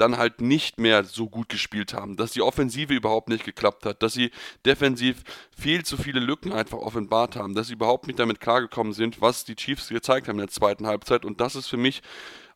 dann 0.00 0.16
halt 0.16 0.40
nicht 0.40 0.80
mehr 0.80 1.04
so 1.04 1.28
gut 1.28 1.50
gespielt 1.50 1.94
haben, 1.94 2.16
dass 2.16 2.32
die 2.32 2.42
Offensive 2.42 2.94
überhaupt 2.94 3.28
nicht 3.28 3.44
geklappt 3.44 3.84
hat, 3.84 4.02
dass 4.02 4.14
sie 4.14 4.30
defensiv 4.64 5.22
viel 5.56 5.84
zu 5.84 5.96
viele 5.96 6.20
Lücken 6.20 6.52
einfach 6.52 6.78
offenbart 6.78 7.36
haben, 7.36 7.54
dass 7.54 7.66
sie 7.66 7.74
überhaupt 7.74 8.06
nicht 8.06 8.18
damit 8.18 8.40
klargekommen 8.40 8.94
sind, 8.94 9.20
was 9.20 9.44
die 9.44 9.56
Chiefs 9.56 9.88
gezeigt 9.88 10.26
haben 10.26 10.36
in 10.36 10.46
der 10.46 10.48
zweiten 10.48 10.86
Halbzeit 10.86 11.24
und 11.24 11.40
das 11.40 11.54
ist 11.54 11.68
für 11.68 11.76
mich 11.76 12.00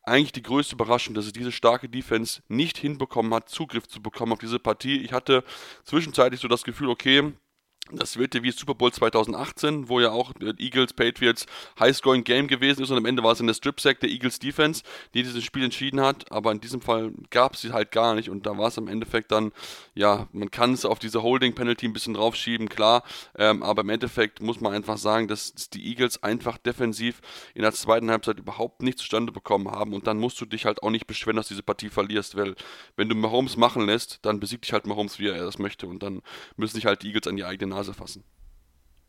eigentlich 0.05 0.33
die 0.33 0.43
größte 0.43 0.75
Überraschung, 0.75 1.15
dass 1.15 1.27
es 1.27 1.33
diese 1.33 1.53
starke 1.53 1.89
Defense 1.89 2.43
nicht 2.49 2.77
hinbekommen 2.79 3.33
hat, 3.35 3.49
Zugriff 3.49 3.89
zu 3.89 4.03
bekommen 4.03 4.33
auf 4.33 4.39
diese 4.39 4.59
Partie. 4.59 4.99
Ich 4.99 5.13
hatte 5.13 5.45
zwischenzeitlich 5.85 6.41
so 6.41 6.49
das 6.49 6.65
Gefühl, 6.65 6.89
okay, 6.91 7.33
das 7.93 8.17
wird 8.17 8.35
ja 8.35 8.43
wie 8.43 8.51
Super 8.51 8.75
Bowl 8.75 8.91
2018, 8.91 9.91
wo 9.91 10.01
ja 10.01 10.11
auch 10.11 10.33
Eagles 10.59 10.95
Patriots 10.95 11.45
High-Scoring 11.79 12.25
Game 12.25 12.49
gewesen 12.49 12.83
ist 12.83 12.91
und 12.91 12.97
am 12.97 13.05
Ende 13.05 13.23
war 13.23 13.33
es 13.33 13.41
in 13.41 13.47
der 13.47 13.53
Strip-Sack 13.53 14.01
der 14.01 14.09
Eagles 14.09 14.39
Defense, 14.39 14.83
die 15.13 15.23
dieses 15.23 15.45
Spiel 15.45 15.65
entschieden 15.65 16.01
hat, 16.01 16.33
aber 16.33 16.51
in 16.51 16.61
diesem 16.61 16.81
Fall 16.81 17.13
gab 17.29 17.55
es 17.55 17.61
sie 17.61 17.73
halt 17.73 17.93
gar 17.93 18.15
nicht 18.15 18.31
und 18.31 18.47
da 18.47 18.57
war 18.57 18.69
es 18.69 18.79
im 18.79 18.89
Endeffekt 18.89 19.33
dann, 19.33 19.53
ja, 19.95 20.29
man 20.33 20.51
kann 20.51 20.73
es 20.73 20.87
auf 20.87 20.99
diese 20.99 21.23
Holding-Penalty 21.23 21.87
ein 21.87 21.93
bisschen 21.93 22.15
draufschieben, 22.15 22.71
klar, 22.71 23.03
ähm, 23.37 23.63
aber 23.63 23.83
im 23.83 23.91
Endeffekt 23.91 24.41
muss 24.41 24.63
man 24.63 24.73
einfach 24.73 24.97
sagen, 24.97 25.29
dass 25.29 25.53
die 25.55 25.87
Eagles 25.87 26.23
einfach 26.23 26.57
defensiv 26.57 27.21
in 27.55 27.63
der 27.63 27.73
zweiten 27.73 28.11
Halbzeit 28.11 28.39
überhaupt 28.39 28.83
nichts 28.83 29.03
zustande 29.03 29.31
bekommen 29.31 29.71
haben 29.71 29.93
und 29.93 30.07
dann 30.07 30.17
musst 30.17 30.41
du 30.41 30.47
dich 30.47 30.65
halt 30.65 30.83
auch 30.83 30.91
nicht 30.91 31.07
beschweren, 31.07 31.37
dass 31.37 31.49
du 31.49 31.55
diese 31.55 31.63
Partie 31.63 31.91
verlierst, 31.91 32.35
weil 32.35 32.55
wenn 32.97 33.11
du 33.11 33.15
Mahomes 33.15 33.59
machen 33.59 33.85
lässt, 33.85 34.21
dann 34.23 34.41
besiegt 34.41 34.65
dich 34.65 34.73
halt 34.73 34.87
Mahomes, 34.87 35.19
wie 35.19 35.29
er 35.29 35.45
das 35.45 35.59
möchte 35.59 35.87
und 35.87 36.03
dann 36.03 36.23
müssen 36.57 36.77
sich 36.77 36.87
halt 36.87 37.03
die 37.03 37.09
Eagles 37.09 37.27
an 37.27 37.37
die 37.37 37.45
eigene 37.45 37.74
Nase 37.75 37.95
fassen. 37.95 38.25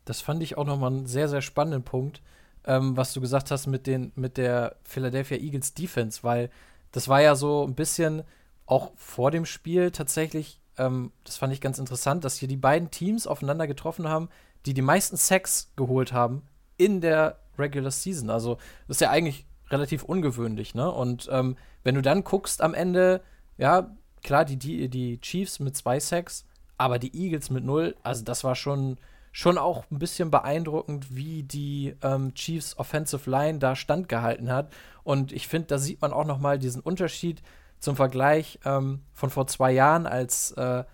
Das 0.04 0.20
fand 0.20 0.42
ich 0.42 0.56
auch 0.56 0.64
nochmal 0.64 0.92
einen 0.92 1.06
sehr, 1.06 1.28
sehr 1.28 1.42
spannenden 1.42 1.82
Punkt, 1.82 2.22
ähm, 2.64 2.96
was 2.96 3.12
du 3.12 3.20
gesagt 3.20 3.50
hast 3.50 3.66
mit, 3.66 3.86
den, 3.86 4.12
mit 4.14 4.36
der 4.36 4.76
Philadelphia 4.84 5.38
Eagles 5.38 5.74
Defense, 5.74 6.22
weil 6.22 6.50
das 6.92 7.08
war 7.08 7.20
ja 7.20 7.34
so 7.34 7.66
ein 7.66 7.74
bisschen 7.74 8.22
auch 8.66 8.92
vor 8.96 9.30
dem 9.30 9.46
Spiel 9.46 9.90
tatsächlich, 9.90 10.60
ähm, 10.78 11.12
das 11.24 11.36
fand 11.36 11.52
ich 11.52 11.60
ganz 11.60 11.78
interessant, 11.78 12.24
dass 12.24 12.36
hier 12.36 12.48
die 12.48 12.56
beiden 12.56 12.90
Teams 12.90 13.26
aufeinander 13.26 13.66
getroffen 13.66 14.08
haben, 14.08 14.28
die 14.64 14.74
die 14.74 14.82
meisten 14.82 15.16
Sacks 15.16 15.72
geholt 15.76 16.12
haben 16.12 16.42
in 16.76 17.00
der 17.00 17.38
Regular 17.58 17.90
Season. 17.90 18.30
Also 18.30 18.56
das 18.86 18.96
ist 18.96 19.00
ja 19.00 19.10
eigentlich 19.10 19.46
relativ 19.70 20.02
ungewöhnlich, 20.02 20.74
ne? 20.74 20.90
Und 20.90 21.28
ähm, 21.32 21.56
wenn 21.82 21.94
du 21.94 22.02
dann 22.02 22.24
guckst 22.24 22.60
am 22.60 22.74
Ende, 22.74 23.22
ja, 23.56 23.96
klar, 24.22 24.44
die, 24.44 24.56
die, 24.56 24.88
die 24.88 25.20
Chiefs 25.20 25.60
mit 25.60 25.76
zwei 25.76 26.00
Sacks, 26.00 26.44
aber 26.78 26.98
die 26.98 27.14
Eagles 27.16 27.50
mit 27.50 27.64
null, 27.64 27.96
also 28.02 28.24
das 28.24 28.44
war 28.44 28.54
schon, 28.54 28.98
schon 29.32 29.58
auch 29.58 29.84
ein 29.90 29.98
bisschen 29.98 30.30
beeindruckend, 30.30 31.14
wie 31.14 31.42
die 31.42 31.94
ähm, 32.02 32.34
Chiefs 32.34 32.78
Offensive 32.78 33.28
Line 33.30 33.58
da 33.58 33.76
standgehalten 33.76 34.50
hat. 34.50 34.72
Und 35.04 35.32
ich 35.32 35.48
finde, 35.48 35.68
da 35.68 35.78
sieht 35.78 36.00
man 36.00 36.12
auch 36.12 36.26
noch 36.26 36.38
mal 36.38 36.58
diesen 36.58 36.82
Unterschied 36.82 37.42
zum 37.78 37.96
Vergleich 37.96 38.58
ähm, 38.64 39.02
von 39.12 39.30
vor 39.30 39.46
zwei 39.46 39.72
Jahren, 39.72 40.06
als 40.06 40.52
äh, 40.52 40.84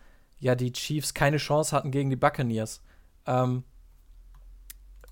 ja 0.40 0.54
die 0.54 0.72
Chiefs 0.72 1.14
keine 1.14 1.36
Chance 1.36 1.74
hatten 1.74 1.90
gegen 1.90 2.10
die 2.10 2.16
Buccaneers. 2.16 2.82
Ähm, 3.26 3.64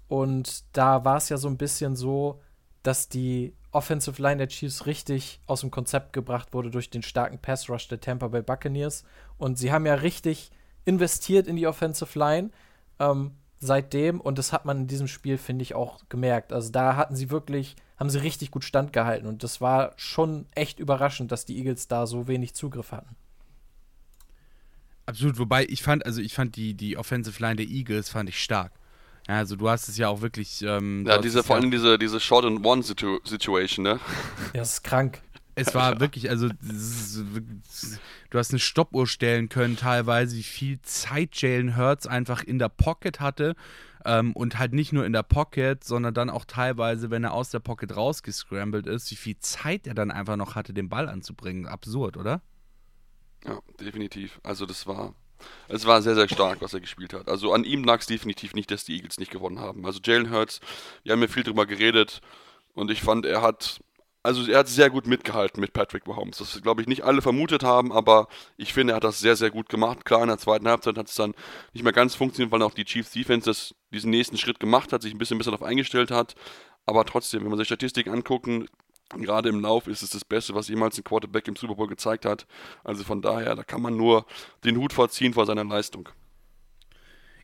und 0.08 0.64
da 0.72 1.04
war 1.04 1.18
es 1.18 1.28
ja 1.28 1.36
so 1.36 1.48
ein 1.48 1.56
bisschen 1.56 1.94
so, 1.94 2.40
dass 2.82 3.08
die 3.08 3.54
Offensive 3.70 4.20
Line 4.20 4.38
der 4.38 4.48
Chiefs 4.48 4.86
richtig 4.86 5.40
aus 5.46 5.60
dem 5.60 5.70
Konzept 5.70 6.12
gebracht 6.12 6.52
wurde 6.52 6.70
durch 6.70 6.90
den 6.90 7.04
starken 7.04 7.38
Pass 7.38 7.68
Rush 7.68 7.86
der 7.86 8.00
Tampa 8.00 8.26
Bay 8.28 8.42
Buccaneers. 8.42 9.04
Und 9.38 9.58
sie 9.58 9.70
haben 9.70 9.86
ja 9.86 9.94
richtig 9.94 10.50
investiert 10.84 11.46
in 11.46 11.56
die 11.56 11.66
Offensive 11.66 12.18
Line 12.18 12.50
ähm, 12.98 13.32
seitdem. 13.58 14.20
Und 14.20 14.38
das 14.38 14.52
hat 14.52 14.64
man 14.64 14.82
in 14.82 14.86
diesem 14.86 15.08
Spiel, 15.08 15.38
finde 15.38 15.62
ich, 15.62 15.74
auch 15.74 16.00
gemerkt. 16.08 16.52
Also 16.52 16.70
da 16.70 16.96
hatten 16.96 17.16
sie 17.16 17.30
wirklich, 17.30 17.76
haben 17.98 18.10
sie 18.10 18.22
richtig 18.22 18.50
gut 18.50 18.64
standgehalten. 18.64 19.28
Und 19.28 19.42
das 19.42 19.60
war 19.60 19.92
schon 19.96 20.46
echt 20.54 20.80
überraschend, 20.80 21.32
dass 21.32 21.44
die 21.44 21.58
Eagles 21.58 21.88
da 21.88 22.06
so 22.06 22.28
wenig 22.28 22.54
Zugriff 22.54 22.92
hatten. 22.92 23.16
Absolut, 25.06 25.38
wobei 25.38 25.66
ich 25.66 25.82
fand, 25.82 26.06
also 26.06 26.20
ich 26.20 26.34
fand 26.34 26.56
die, 26.56 26.74
die 26.74 26.96
Offensive 26.96 27.40
Line 27.42 27.56
der 27.56 27.66
Eagles 27.66 28.08
fand 28.08 28.28
ich 28.28 28.40
stark. 28.40 28.72
Ja, 29.28 29.36
also 29.36 29.56
du 29.56 29.68
hast 29.68 29.88
es 29.88 29.96
ja 29.96 30.08
auch 30.08 30.22
wirklich. 30.22 30.62
Ähm, 30.62 31.04
ja, 31.06 31.18
diese, 31.18 31.42
vor 31.42 31.56
allem 31.56 31.70
diese, 31.70 31.98
diese 31.98 32.20
Short 32.20 32.44
and 32.44 32.64
One 32.64 32.82
Situ 32.82 33.18
Situation, 33.24 33.82
ne? 33.82 34.00
Ja, 34.54 34.60
das 34.60 34.74
ist 34.74 34.82
krank. 34.82 35.20
Es 35.60 35.74
war 35.74 36.00
wirklich, 36.00 36.30
also 36.30 36.48
du 36.48 38.38
hast 38.38 38.50
eine 38.50 38.58
Stoppuhr 38.58 39.06
stellen 39.06 39.48
können, 39.48 39.76
teilweise, 39.76 40.36
wie 40.36 40.42
viel 40.42 40.80
Zeit 40.82 41.40
Jalen 41.40 41.76
Hurts 41.76 42.06
einfach 42.06 42.42
in 42.42 42.58
der 42.58 42.68
Pocket 42.68 43.20
hatte. 43.20 43.54
Ähm, 44.02 44.32
und 44.32 44.58
halt 44.58 44.72
nicht 44.72 44.94
nur 44.94 45.04
in 45.04 45.12
der 45.12 45.22
Pocket, 45.22 45.84
sondern 45.84 46.14
dann 46.14 46.30
auch 46.30 46.46
teilweise, 46.46 47.10
wenn 47.10 47.22
er 47.22 47.34
aus 47.34 47.50
der 47.50 47.58
Pocket 47.58 47.94
rausgescrambled 47.94 48.86
ist, 48.86 49.10
wie 49.10 49.16
viel 49.16 49.36
Zeit 49.40 49.86
er 49.86 49.92
dann 49.92 50.10
einfach 50.10 50.36
noch 50.36 50.54
hatte, 50.54 50.72
den 50.72 50.88
Ball 50.88 51.06
anzubringen. 51.06 51.66
Absurd, 51.66 52.16
oder? 52.16 52.40
Ja, 53.44 53.60
definitiv. 53.78 54.40
Also 54.42 54.64
das 54.64 54.86
war, 54.86 55.14
es 55.68 55.84
war 55.84 56.00
sehr, 56.00 56.14
sehr 56.14 56.28
stark, 56.28 56.62
was 56.62 56.74
er 56.74 56.80
gespielt 56.80 57.12
hat. 57.12 57.28
Also 57.28 57.52
an 57.52 57.64
ihm 57.64 57.84
lag 57.84 58.00
es 58.00 58.06
definitiv 58.06 58.54
nicht, 58.54 58.70
dass 58.70 58.84
die 58.84 58.96
Eagles 58.96 59.18
nicht 59.18 59.30
gewonnen 59.30 59.58
haben. 59.58 59.84
Also 59.84 60.00
Jalen 60.02 60.30
Hurts, 60.30 60.60
wir 61.02 61.12
haben 61.12 61.20
ja 61.20 61.28
viel 61.28 61.42
drüber 61.42 61.66
geredet 61.66 62.22
und 62.74 62.90
ich 62.90 63.02
fand, 63.02 63.26
er 63.26 63.42
hat, 63.42 63.80
also 64.22 64.50
er 64.50 64.60
hat 64.60 64.68
sehr 64.68 64.90
gut 64.90 65.06
mitgehalten 65.06 65.60
mit 65.60 65.72
Patrick 65.72 66.06
Mahomes. 66.06 66.38
Das 66.38 66.60
glaube 66.62 66.82
ich 66.82 66.88
nicht 66.88 67.02
alle 67.04 67.22
vermutet 67.22 67.62
haben, 67.62 67.92
aber 67.92 68.28
ich 68.56 68.72
finde, 68.72 68.92
er 68.92 68.96
hat 68.96 69.04
das 69.04 69.20
sehr, 69.20 69.36
sehr 69.36 69.50
gut 69.50 69.68
gemacht. 69.68 70.04
Klar, 70.04 70.22
in 70.22 70.28
der 70.28 70.38
zweiten 70.38 70.68
Halbzeit 70.68 70.98
hat 70.98 71.08
es 71.08 71.14
dann 71.14 71.34
nicht 71.72 71.82
mehr 71.82 71.92
ganz 71.92 72.14
funktioniert, 72.14 72.52
weil 72.52 72.62
auch 72.62 72.74
die 72.74 72.84
Chiefs 72.84 73.12
Defense 73.12 73.48
das, 73.48 73.74
diesen 73.92 74.10
nächsten 74.10 74.36
Schritt 74.36 74.60
gemacht 74.60 74.92
hat, 74.92 75.02
sich 75.02 75.14
ein 75.14 75.18
bisschen 75.18 75.38
besser 75.38 75.52
darauf 75.52 75.66
eingestellt 75.66 76.10
hat. 76.10 76.34
Aber 76.86 77.04
trotzdem, 77.04 77.42
wenn 77.42 77.50
man 77.50 77.58
sich 77.58 77.68
Statistiken 77.68 78.10
angucken, 78.10 78.66
Gerade 79.16 79.48
im 79.48 79.60
Lauf 79.60 79.88
ist 79.88 80.02
es 80.02 80.10
das 80.10 80.24
Beste, 80.24 80.54
was 80.54 80.68
jemals 80.68 80.96
ein 80.96 81.02
Quarterback 81.02 81.48
im 81.48 81.56
Super 81.56 81.74
Bowl 81.74 81.88
gezeigt 81.88 82.24
hat. 82.24 82.46
Also 82.84 83.02
von 83.02 83.20
daher, 83.20 83.56
da 83.56 83.64
kann 83.64 83.82
man 83.82 83.96
nur 83.96 84.24
den 84.64 84.76
Hut 84.76 84.92
vorziehen 84.92 85.34
vor 85.34 85.46
seiner 85.46 85.64
Leistung. 85.64 86.08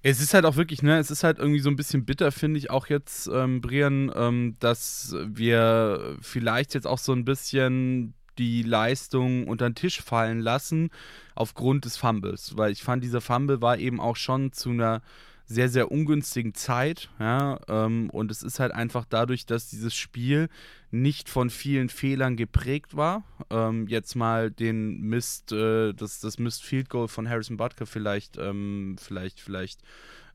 Es 0.09 0.21
ist 0.21 0.35
halt 0.35 0.45
auch 0.45 0.55
wirklich, 0.55 0.85
ne, 0.85 0.99
es 0.99 1.11
ist 1.11 1.25
halt 1.25 1.41
irgendwie 1.41 1.59
so 1.59 1.69
ein 1.69 1.75
bisschen 1.75 2.05
bitter, 2.05 2.31
finde 2.31 2.59
ich 2.59 2.71
auch 2.71 2.87
jetzt, 2.87 3.27
ähm, 3.27 3.61
Brian, 3.61 4.13
ähm, 4.15 4.55
dass 4.61 5.17
wir 5.27 6.17
vielleicht 6.21 6.75
jetzt 6.75 6.87
auch 6.87 6.99
so 6.99 7.13
ein 7.13 7.25
bisschen 7.25 8.15
die 8.39 8.63
Leistung 8.63 9.49
unter 9.49 9.69
den 9.69 9.75
Tisch 9.75 10.01
fallen 10.01 10.39
lassen 10.39 10.91
aufgrund 11.35 11.87
des 11.87 11.97
Fumbles. 11.97 12.57
Weil 12.57 12.71
ich 12.71 12.85
fand, 12.85 13.03
dieser 13.03 13.21
Fumble 13.21 13.61
war 13.61 13.79
eben 13.79 13.99
auch 13.99 14.15
schon 14.15 14.53
zu 14.53 14.71
einer 14.71 15.03
sehr, 15.47 15.69
sehr 15.69 15.91
ungünstigen 15.91 16.55
Zeit. 16.55 17.09
Ja, 17.19 17.59
ähm, 17.69 18.11
und 18.11 18.31
es 18.31 18.43
ist 18.43 18.59
halt 18.61 18.73
einfach 18.73 19.05
dadurch, 19.09 19.47
dass 19.47 19.71
dieses 19.71 19.95
Spiel 19.95 20.49
nicht 20.91 21.29
von 21.29 21.51
vielen 21.51 21.89
Fehlern 21.89 22.37
geprägt 22.37 22.97
war. 22.97 23.25
Ähm, 23.51 23.87
jetzt 23.87 24.17
mal 24.17 24.51
den 24.51 25.01
Mist, 25.01 25.53
äh, 25.53 25.93
das, 25.93 26.21
das 26.21 26.39
Mist 26.39 26.65
Field 26.65 26.89
Goal 26.89 27.09
von 27.09 27.29
Harrison 27.29 27.57
Butker 27.57 27.87
vielleicht, 27.87 28.37
ähm, 28.39 28.97
vielleicht, 28.99 29.41
vielleicht 29.41 29.83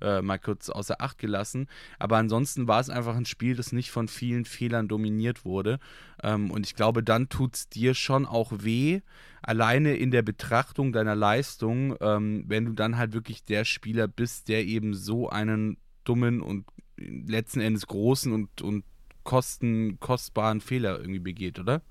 äh, 0.01 0.21
mal 0.21 0.39
kurz 0.39 0.69
außer 0.69 1.01
Acht 1.01 1.17
gelassen. 1.17 1.67
Aber 1.99 2.17
ansonsten 2.17 2.67
war 2.67 2.79
es 2.79 2.89
einfach 2.89 3.15
ein 3.15 3.25
Spiel, 3.25 3.55
das 3.55 3.71
nicht 3.71 3.91
von 3.91 4.07
vielen 4.07 4.45
Fehlern 4.45 4.87
dominiert 4.87 5.45
wurde. 5.45 5.79
Ähm, 6.23 6.51
und 6.51 6.65
ich 6.65 6.75
glaube, 6.75 7.03
dann 7.03 7.29
tut 7.29 7.55
es 7.55 7.69
dir 7.69 7.93
schon 7.93 8.25
auch 8.25 8.51
weh, 8.55 9.01
alleine 9.41 9.95
in 9.95 10.11
der 10.11 10.21
Betrachtung 10.21 10.93
deiner 10.93 11.15
Leistung, 11.15 11.95
ähm, 12.01 12.43
wenn 12.47 12.65
du 12.65 12.73
dann 12.73 12.97
halt 12.97 13.13
wirklich 13.13 13.43
der 13.45 13.65
Spieler 13.65 14.07
bist, 14.07 14.49
der 14.49 14.65
eben 14.65 14.93
so 14.93 15.29
einen 15.29 15.77
dummen 16.03 16.41
und 16.41 16.65
letzten 16.97 17.61
Endes 17.61 17.87
großen 17.87 18.31
und, 18.31 18.61
und 18.61 18.83
kosten, 19.23 19.99
kostbaren 19.99 20.61
Fehler 20.61 20.99
irgendwie 20.99 21.19
begeht, 21.19 21.59
oder? 21.59 21.81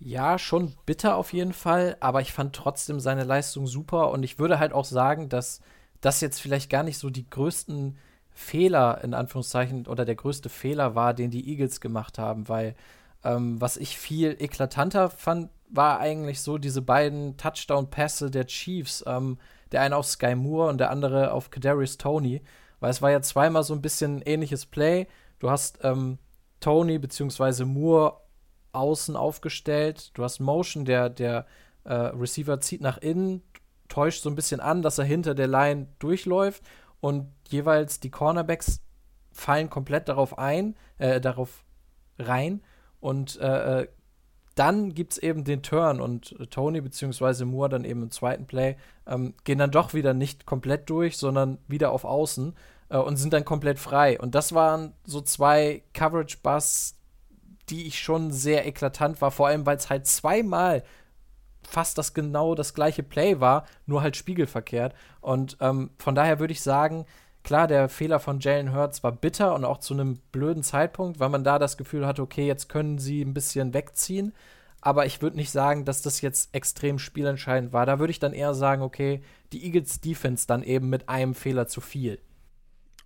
Ja, 0.00 0.38
schon 0.38 0.74
bitter 0.86 1.16
auf 1.16 1.32
jeden 1.32 1.52
Fall, 1.52 1.96
aber 2.00 2.20
ich 2.20 2.32
fand 2.32 2.54
trotzdem 2.54 3.00
seine 3.00 3.24
Leistung 3.24 3.66
super 3.66 4.10
und 4.10 4.22
ich 4.22 4.38
würde 4.38 4.60
halt 4.60 4.72
auch 4.72 4.84
sagen, 4.84 5.28
dass 5.28 5.60
das 6.00 6.20
jetzt 6.20 6.40
vielleicht 6.40 6.70
gar 6.70 6.84
nicht 6.84 6.98
so 6.98 7.10
die 7.10 7.28
größten 7.28 7.98
Fehler 8.30 9.02
in 9.02 9.14
Anführungszeichen 9.14 9.86
oder 9.88 10.04
der 10.04 10.14
größte 10.14 10.48
Fehler 10.48 10.94
war, 10.94 11.14
den 11.14 11.30
die 11.32 11.48
Eagles 11.50 11.80
gemacht 11.80 12.18
haben, 12.18 12.48
weil 12.48 12.76
ähm, 13.24 13.60
was 13.60 13.76
ich 13.76 13.98
viel 13.98 14.36
eklatanter 14.38 15.10
fand, 15.10 15.50
war 15.70 16.00
eigentlich 16.00 16.40
so 16.40 16.58
diese 16.58 16.82
beiden 16.82 17.36
Touchdown-Pässe 17.36 18.30
der 18.30 18.46
Chiefs, 18.46 19.04
ähm, 19.06 19.38
der 19.72 19.82
eine 19.82 19.96
auf 19.96 20.06
Sky 20.06 20.34
Moore 20.34 20.70
und 20.70 20.78
der 20.78 20.90
andere 20.90 21.32
auf 21.32 21.50
Kadarius 21.50 21.98
Tony, 21.98 22.42
weil 22.80 22.90
es 22.90 23.02
war 23.02 23.10
ja 23.10 23.20
zweimal 23.20 23.64
so 23.64 23.74
ein 23.74 23.82
bisschen 23.82 24.22
ähnliches 24.22 24.66
Play. 24.66 25.06
Du 25.40 25.50
hast 25.50 25.80
ähm, 25.82 26.18
Tony 26.60 26.98
bzw. 26.98 27.64
Moore 27.64 28.20
außen 28.72 29.16
aufgestellt, 29.16 30.10
du 30.14 30.24
hast 30.24 30.40
Motion, 30.40 30.84
der, 30.84 31.10
der 31.10 31.46
äh, 31.84 31.94
Receiver 31.94 32.60
zieht 32.60 32.80
nach 32.80 32.98
innen, 32.98 33.42
täuscht 33.88 34.22
so 34.22 34.30
ein 34.30 34.36
bisschen 34.36 34.60
an, 34.60 34.82
dass 34.82 34.98
er 34.98 35.04
hinter 35.04 35.34
der 35.34 35.48
Line 35.48 35.88
durchläuft 35.98 36.62
und 37.00 37.32
jeweils 37.48 38.00
die 38.00 38.10
Cornerbacks 38.10 38.80
fallen 39.32 39.70
komplett 39.70 40.08
darauf 40.08 40.38
ein, 40.38 40.76
äh, 40.98 41.20
darauf 41.20 41.64
rein 42.18 42.62
und 43.00 43.40
äh, 43.40 43.82
äh 43.82 43.88
dann 44.54 44.92
gibt 44.92 45.12
es 45.12 45.18
eben 45.18 45.44
den 45.44 45.62
Turn 45.62 46.00
und 46.00 46.34
Tony 46.50 46.80
bzw. 46.80 47.44
Moore 47.44 47.68
dann 47.68 47.84
eben 47.84 48.02
im 48.02 48.10
zweiten 48.10 48.46
Play 48.46 48.76
ähm, 49.06 49.34
gehen 49.44 49.58
dann 49.58 49.70
doch 49.70 49.94
wieder 49.94 50.14
nicht 50.14 50.46
komplett 50.46 50.90
durch, 50.90 51.16
sondern 51.16 51.58
wieder 51.68 51.92
auf 51.92 52.04
Außen 52.04 52.56
äh, 52.88 52.96
und 52.96 53.16
sind 53.18 53.32
dann 53.32 53.44
komplett 53.44 53.78
frei. 53.78 54.18
Und 54.18 54.34
das 54.34 54.52
waren 54.54 54.94
so 55.04 55.20
zwei 55.20 55.84
Coverage-Busts, 55.94 56.96
die 57.68 57.86
ich 57.86 58.00
schon 58.00 58.32
sehr 58.32 58.66
eklatant 58.66 59.20
war, 59.20 59.30
vor 59.30 59.46
allem 59.46 59.64
weil 59.64 59.76
es 59.76 59.90
halt 59.90 60.08
zweimal 60.08 60.82
fast 61.62 61.96
das 61.98 62.14
genau 62.14 62.54
das 62.54 62.74
gleiche 62.74 63.04
Play 63.04 63.40
war, 63.40 63.64
nur 63.86 64.02
halt 64.02 64.16
spiegelverkehrt. 64.16 64.92
Und 65.20 65.56
ähm, 65.60 65.90
von 65.98 66.16
daher 66.16 66.40
würde 66.40 66.52
ich 66.52 66.62
sagen, 66.62 67.06
klar, 67.44 67.66
der 67.66 67.88
Fehler 67.88 68.20
von 68.20 68.40
Jalen 68.40 68.74
Hurts 68.74 69.02
war 69.02 69.12
bitter 69.12 69.54
und 69.54 69.64
auch 69.64 69.78
zu 69.78 69.94
einem 69.94 70.18
blöden 70.32 70.62
Zeitpunkt, 70.62 71.20
weil 71.20 71.28
man 71.28 71.44
da 71.44 71.58
das 71.58 71.76
Gefühl 71.76 72.06
hatte, 72.06 72.22
okay, 72.22 72.46
jetzt 72.46 72.68
können 72.68 72.98
sie 72.98 73.22
ein 73.22 73.34
bisschen 73.34 73.74
wegziehen. 73.74 74.34
Aber 74.80 75.06
ich 75.06 75.22
würde 75.22 75.36
nicht 75.36 75.50
sagen, 75.50 75.84
dass 75.84 76.02
das 76.02 76.20
jetzt 76.20 76.54
extrem 76.54 76.98
spielentscheidend 76.98 77.72
war. 77.72 77.84
Da 77.84 77.98
würde 77.98 78.12
ich 78.12 78.20
dann 78.20 78.32
eher 78.32 78.54
sagen, 78.54 78.82
okay, 78.82 79.22
die 79.52 79.64
Eagles 79.64 80.00
Defense 80.00 80.46
dann 80.46 80.62
eben 80.62 80.88
mit 80.88 81.08
einem 81.08 81.34
Fehler 81.34 81.66
zu 81.66 81.80
viel. 81.80 82.20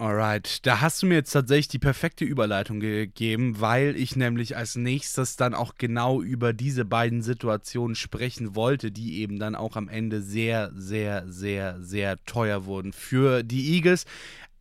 Alright, 0.03 0.67
da 0.67 0.81
hast 0.81 1.01
du 1.01 1.07
mir 1.07 1.15
jetzt 1.15 1.31
tatsächlich 1.31 1.69
die 1.69 1.79
perfekte 1.79 2.25
Überleitung 2.25 2.81
gegeben, 2.81 3.61
weil 3.61 3.95
ich 3.95 4.17
nämlich 4.17 4.57
als 4.57 4.75
nächstes 4.75 5.37
dann 5.37 5.55
auch 5.55 5.77
genau 5.79 6.21
über 6.21 6.53
diese 6.53 6.85
beiden 6.85 7.23
Situationen 7.23 7.95
sprechen 7.95 8.57
wollte, 8.57 8.91
die 8.91 9.21
eben 9.21 9.39
dann 9.39 9.55
auch 9.55 9.77
am 9.77 9.89
Ende 9.89 10.21
sehr, 10.21 10.73
sehr, 10.75 11.29
sehr, 11.29 11.81
sehr 11.81 12.17
teuer 12.25 12.65
wurden 12.65 12.93
für 12.93 13.45
die 13.45 13.77
Eagles. 13.77 14.05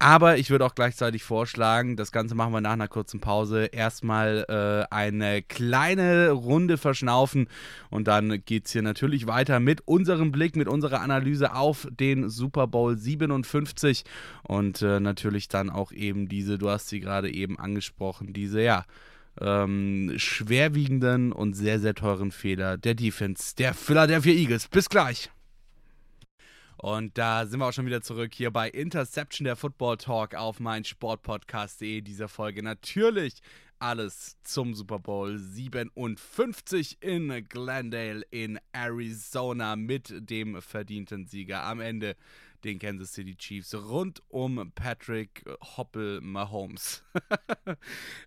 Aber 0.02 0.40
ich 0.40 0.50
würde 0.50 0.66
auch 0.66 0.74
gleichzeitig 0.74 1.22
vorschlagen, 1.22 1.96
das 1.96 2.12
Ganze 2.12 2.34
machen 2.34 2.54
wir 2.54 2.60
nach 2.60 2.72
einer 2.72 2.88
kurzen 2.88 3.20
Pause, 3.20 3.66
erstmal 3.66 4.46
äh, 4.50 4.92
eine 4.92 5.44
kleine 5.44 6.32
Runde 6.32 6.80
verschnaufen 6.80 7.48
und 7.92 8.08
dann 8.08 8.44
geht 8.44 8.66
es 8.66 8.72
hier 8.72 8.82
natürlich 8.82 9.28
weiter 9.28 9.60
mit 9.60 9.82
unserem 9.88 10.32
Blick, 10.32 10.56
mit 10.56 10.68
unserer 10.68 11.02
Analyse 11.02 11.54
auf 11.54 11.88
den 11.92 12.30
Super 12.30 12.66
Bowl 12.66 12.98
57 12.98 14.04
und 14.42 14.82
äh, 14.82 15.00
natürlich 15.00 15.50
dann 15.50 15.70
auch 15.70 15.92
eben 15.92 16.28
diese, 16.28 16.58
du 16.58 16.72
hast 16.72 16.90
sie 16.90 17.00
gerade 17.00 17.32
eben 17.32 17.60
angesprochen, 17.60 18.34
diese, 18.34 18.60
ja, 18.60 18.86
ähm, 19.40 20.14
schwerwiegenden 20.16 21.32
und 21.32 21.54
sehr, 21.54 21.80
sehr 21.80 21.94
teuren 21.94 22.32
Fehler 22.32 22.80
der 22.80 22.96
Defense 22.96 23.56
der 23.56 23.76
Philadelphia 23.76 24.34
Eagles. 24.34 24.68
Bis 24.68 24.90
gleich. 24.90 25.30
Und 26.82 27.16
da 27.20 27.46
sind 27.46 27.60
wir 27.60 27.68
auch 27.68 27.74
schon 27.74 27.86
wieder 27.86 28.02
zurück 28.02 28.34
hier 28.34 28.50
bei 28.50 28.68
Interception, 28.68 29.46
der 29.46 29.56
Football 29.56 29.98
Talk 29.98 30.34
auf 30.34 30.60
mein 30.60 30.84
Sportpodcast.de. 30.84 32.02
Dieser 32.02 32.28
Folge 32.28 32.64
natürlich 32.64 33.36
alles 33.78 34.38
zum 34.42 34.74
Super 34.74 34.98
Bowl 34.98 35.38
57 35.38 36.98
in 37.04 37.48
Glendale 37.48 38.24
in 38.32 38.60
Arizona 38.72 39.76
mit 39.76 40.12
dem 40.28 40.60
verdienten 40.60 41.28
Sieger 41.28 41.62
am 41.66 41.82
Ende 41.82 42.16
den 42.64 42.80
Kansas 42.80 43.14
City 43.14 43.36
Chiefs 43.36 43.74
rund 43.76 44.22
um 44.30 44.72
Patrick 44.76 45.44
Hoppel 45.78 46.22
Mahomes. 46.22 47.04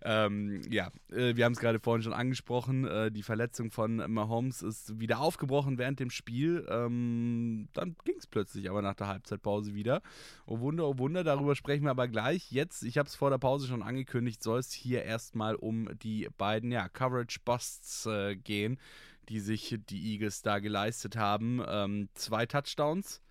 ähm, 0.03 0.61
ja, 0.69 0.91
äh, 1.11 1.35
wir 1.35 1.45
haben 1.45 1.53
es 1.53 1.59
gerade 1.59 1.79
vorhin 1.79 2.03
schon 2.03 2.13
angesprochen. 2.13 2.85
Äh, 2.85 3.11
die 3.11 3.23
Verletzung 3.23 3.71
von 3.71 3.97
Mahomes 4.11 4.61
ist 4.61 4.99
wieder 4.99 5.19
aufgebrochen 5.19 5.77
während 5.77 5.99
dem 5.99 6.09
Spiel. 6.09 6.65
Ähm, 6.69 7.69
dann 7.73 7.95
ging 8.03 8.15
es 8.17 8.27
plötzlich 8.27 8.69
aber 8.69 8.81
nach 8.81 8.95
der 8.95 9.07
Halbzeitpause 9.07 9.75
wieder. 9.75 10.01
Oh 10.45 10.59
Wunder, 10.59 10.87
oh 10.87 10.97
Wunder, 10.97 11.23
darüber 11.23 11.55
sprechen 11.55 11.83
wir 11.83 11.91
aber 11.91 12.07
gleich. 12.07 12.51
Jetzt, 12.51 12.83
ich 12.83 12.97
habe 12.97 13.07
es 13.07 13.15
vor 13.15 13.29
der 13.29 13.37
Pause 13.37 13.67
schon 13.67 13.83
angekündigt, 13.83 14.43
soll 14.43 14.59
es 14.59 14.71
hier 14.71 15.03
erstmal 15.03 15.55
um 15.55 15.89
die 16.03 16.27
beiden 16.37 16.71
ja, 16.71 16.89
Coverage-Busts 16.89 18.05
äh, 18.05 18.35
gehen, 18.35 18.79
die 19.29 19.39
sich 19.39 19.77
die 19.89 20.13
Eagles 20.13 20.41
da 20.41 20.59
geleistet 20.59 21.15
haben. 21.15 21.61
Ähm, 21.67 22.09
zwei 22.13 22.45
Touchdowns 22.45 23.21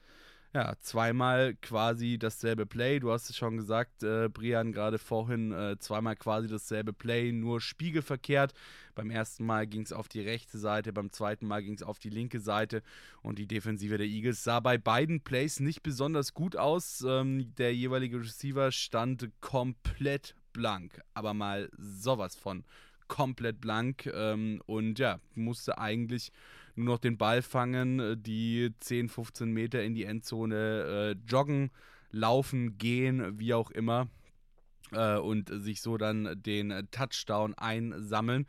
ja, 0.55 0.75
zweimal 0.81 1.55
quasi 1.57 2.17
dasselbe 2.17 2.65
Play. 2.65 3.01
Du 3.01 3.11
hast 3.11 3.29
es 3.29 3.37
schon 3.37 3.57
gesagt, 3.57 4.05
äh, 4.05 4.29
Brian, 4.29 4.71
gerade 4.71 4.99
vorhin, 4.99 5.51
äh, 5.51 5.77
zweimal 5.81 6.15
quasi 6.15 6.47
dasselbe 6.47 6.93
Play, 6.93 7.33
nur 7.33 7.61
spiegelverkehrt. 7.61 8.55
Beim 8.95 9.11
ersten 9.11 9.45
Mal 9.45 9.67
ging 9.67 9.83
es 9.83 9.93
auf 9.93 10.07
die 10.07 10.21
rechte 10.21 10.59
Seite, 10.59 10.93
beim 10.93 11.11
zweiten 11.11 11.49
Mal 11.49 11.65
ging 11.65 11.75
es 11.75 11.83
auf 11.83 11.99
die 11.99 12.09
linke 12.09 12.39
Seite 12.39 12.85
und 13.21 13.41
die 13.41 13.49
Defensive 13.49 13.99
der 13.99 14.07
Eagles 14.07 14.45
sah 14.45 14.61
bei 14.61 14.79
beiden 14.79 15.23
Plays 15.23 15.59
nicht 15.59 15.83
besonders 15.83 16.35
gut 16.35 16.55
aus. 16.55 17.05
Ähm, 17.05 17.53
der 17.57 17.75
jeweilige 17.75 18.21
Receiver 18.21 18.71
stand 18.71 19.29
komplett 19.41 20.37
blank, 20.53 21.01
aber 21.15 21.35
mal 21.35 21.69
sowas 21.77 22.37
von 22.37 22.63
komplett 23.09 23.61
blank 23.61 24.07
ähm, 24.07 24.63
und 24.67 25.01
ja, 25.01 25.19
musste 25.35 25.79
eigentlich 25.79 26.31
nur 26.75 26.87
noch 26.87 26.99
den 26.99 27.19
Ball 27.19 27.43
fangen, 27.43 28.01
äh, 28.01 28.17
die 28.17 28.73
10, 28.81 29.09
15 29.09 29.51
Meter 29.51 29.83
in 29.83 29.95
die 29.95 30.05
Endzone 30.05 31.17
äh, 31.17 31.31
joggen, 31.31 31.71
laufen, 32.11 32.79
gehen, 32.79 33.39
wie 33.39 33.55
auch 33.55 33.71
immer 33.71 34.09
äh, 34.93 35.17
und 35.17 35.51
sich 35.51 35.81
so 35.81 35.97
dann 35.97 36.43
den 36.43 36.89
Touchdown 36.91 37.55
einsammeln. 37.55 38.47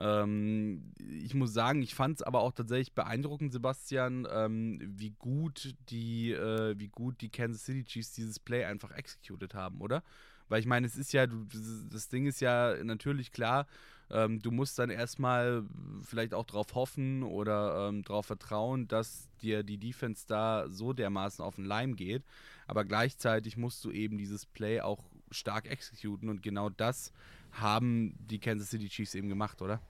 Ähm, 0.00 0.92
ich 0.98 1.34
muss 1.34 1.52
sagen, 1.52 1.82
ich 1.82 1.94
fand 1.94 2.20
es 2.20 2.22
aber 2.22 2.40
auch 2.40 2.52
tatsächlich 2.52 2.94
beeindruckend, 2.94 3.52
Sebastian, 3.52 4.26
ähm, 4.30 4.80
wie 4.82 5.10
gut 5.10 5.74
die, 5.90 6.32
äh, 6.32 6.74
wie 6.78 6.88
gut 6.88 7.20
die 7.20 7.28
Kansas 7.28 7.64
City 7.64 7.84
Chiefs 7.84 8.12
dieses 8.12 8.38
Play 8.38 8.64
einfach 8.64 8.90
executed 8.92 9.54
haben, 9.54 9.80
oder? 9.80 10.02
Weil 10.48 10.60
ich 10.60 10.66
meine, 10.66 10.86
es 10.86 10.96
ist 10.96 11.12
ja, 11.12 11.26
das 11.26 12.08
Ding 12.08 12.26
ist 12.26 12.40
ja 12.40 12.82
natürlich 12.82 13.32
klar, 13.32 13.66
ähm, 14.12 14.40
du 14.40 14.50
musst 14.50 14.78
dann 14.78 14.90
erstmal 14.90 15.64
vielleicht 16.02 16.34
auch 16.34 16.44
darauf 16.44 16.74
hoffen 16.74 17.22
oder 17.22 17.88
ähm, 17.88 18.04
darauf 18.04 18.26
vertrauen, 18.26 18.86
dass 18.86 19.28
dir 19.40 19.62
die 19.62 19.78
Defense 19.78 20.24
da 20.26 20.68
so 20.68 20.92
dermaßen 20.92 21.44
auf 21.44 21.56
den 21.56 21.64
Leim 21.64 21.96
geht. 21.96 22.22
Aber 22.66 22.84
gleichzeitig 22.84 23.56
musst 23.56 23.84
du 23.84 23.90
eben 23.90 24.18
dieses 24.18 24.46
Play 24.46 24.80
auch 24.80 25.04
stark 25.30 25.66
exekuten 25.66 26.28
und 26.28 26.42
genau 26.42 26.68
das 26.68 27.12
haben 27.52 28.14
die 28.18 28.38
Kansas 28.38 28.70
City 28.70 28.88
Chiefs 28.88 29.14
eben 29.14 29.28
gemacht, 29.28 29.62
oder? 29.62 29.80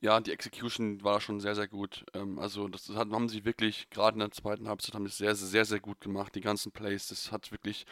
Ja, 0.00 0.18
die 0.18 0.32
Execution 0.32 1.04
war 1.04 1.20
schon 1.20 1.38
sehr, 1.38 1.54
sehr 1.54 1.68
gut. 1.68 2.04
Ähm, 2.12 2.38
also 2.40 2.66
das 2.66 2.88
hat, 2.88 3.10
haben 3.10 3.28
sie 3.28 3.44
wirklich, 3.44 3.88
gerade 3.90 4.14
in 4.14 4.18
der 4.18 4.32
zweiten 4.32 4.66
Halbzeit, 4.68 4.94
haben 4.94 5.06
sie 5.06 5.14
sehr, 5.14 5.36
sehr, 5.36 5.64
sehr 5.64 5.78
gut 5.78 6.00
gemacht. 6.00 6.34
Die 6.34 6.40
ganzen 6.40 6.72
Plays, 6.72 7.06
das 7.06 7.30
hat 7.30 7.52
wirklich 7.52 7.86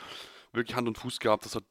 wirklich 0.52 0.76
Hand 0.76 0.88
und 0.88 0.98
Fuß 0.98 1.20
gehabt. 1.20 1.44
Das 1.44 1.54
hat 1.54 1.64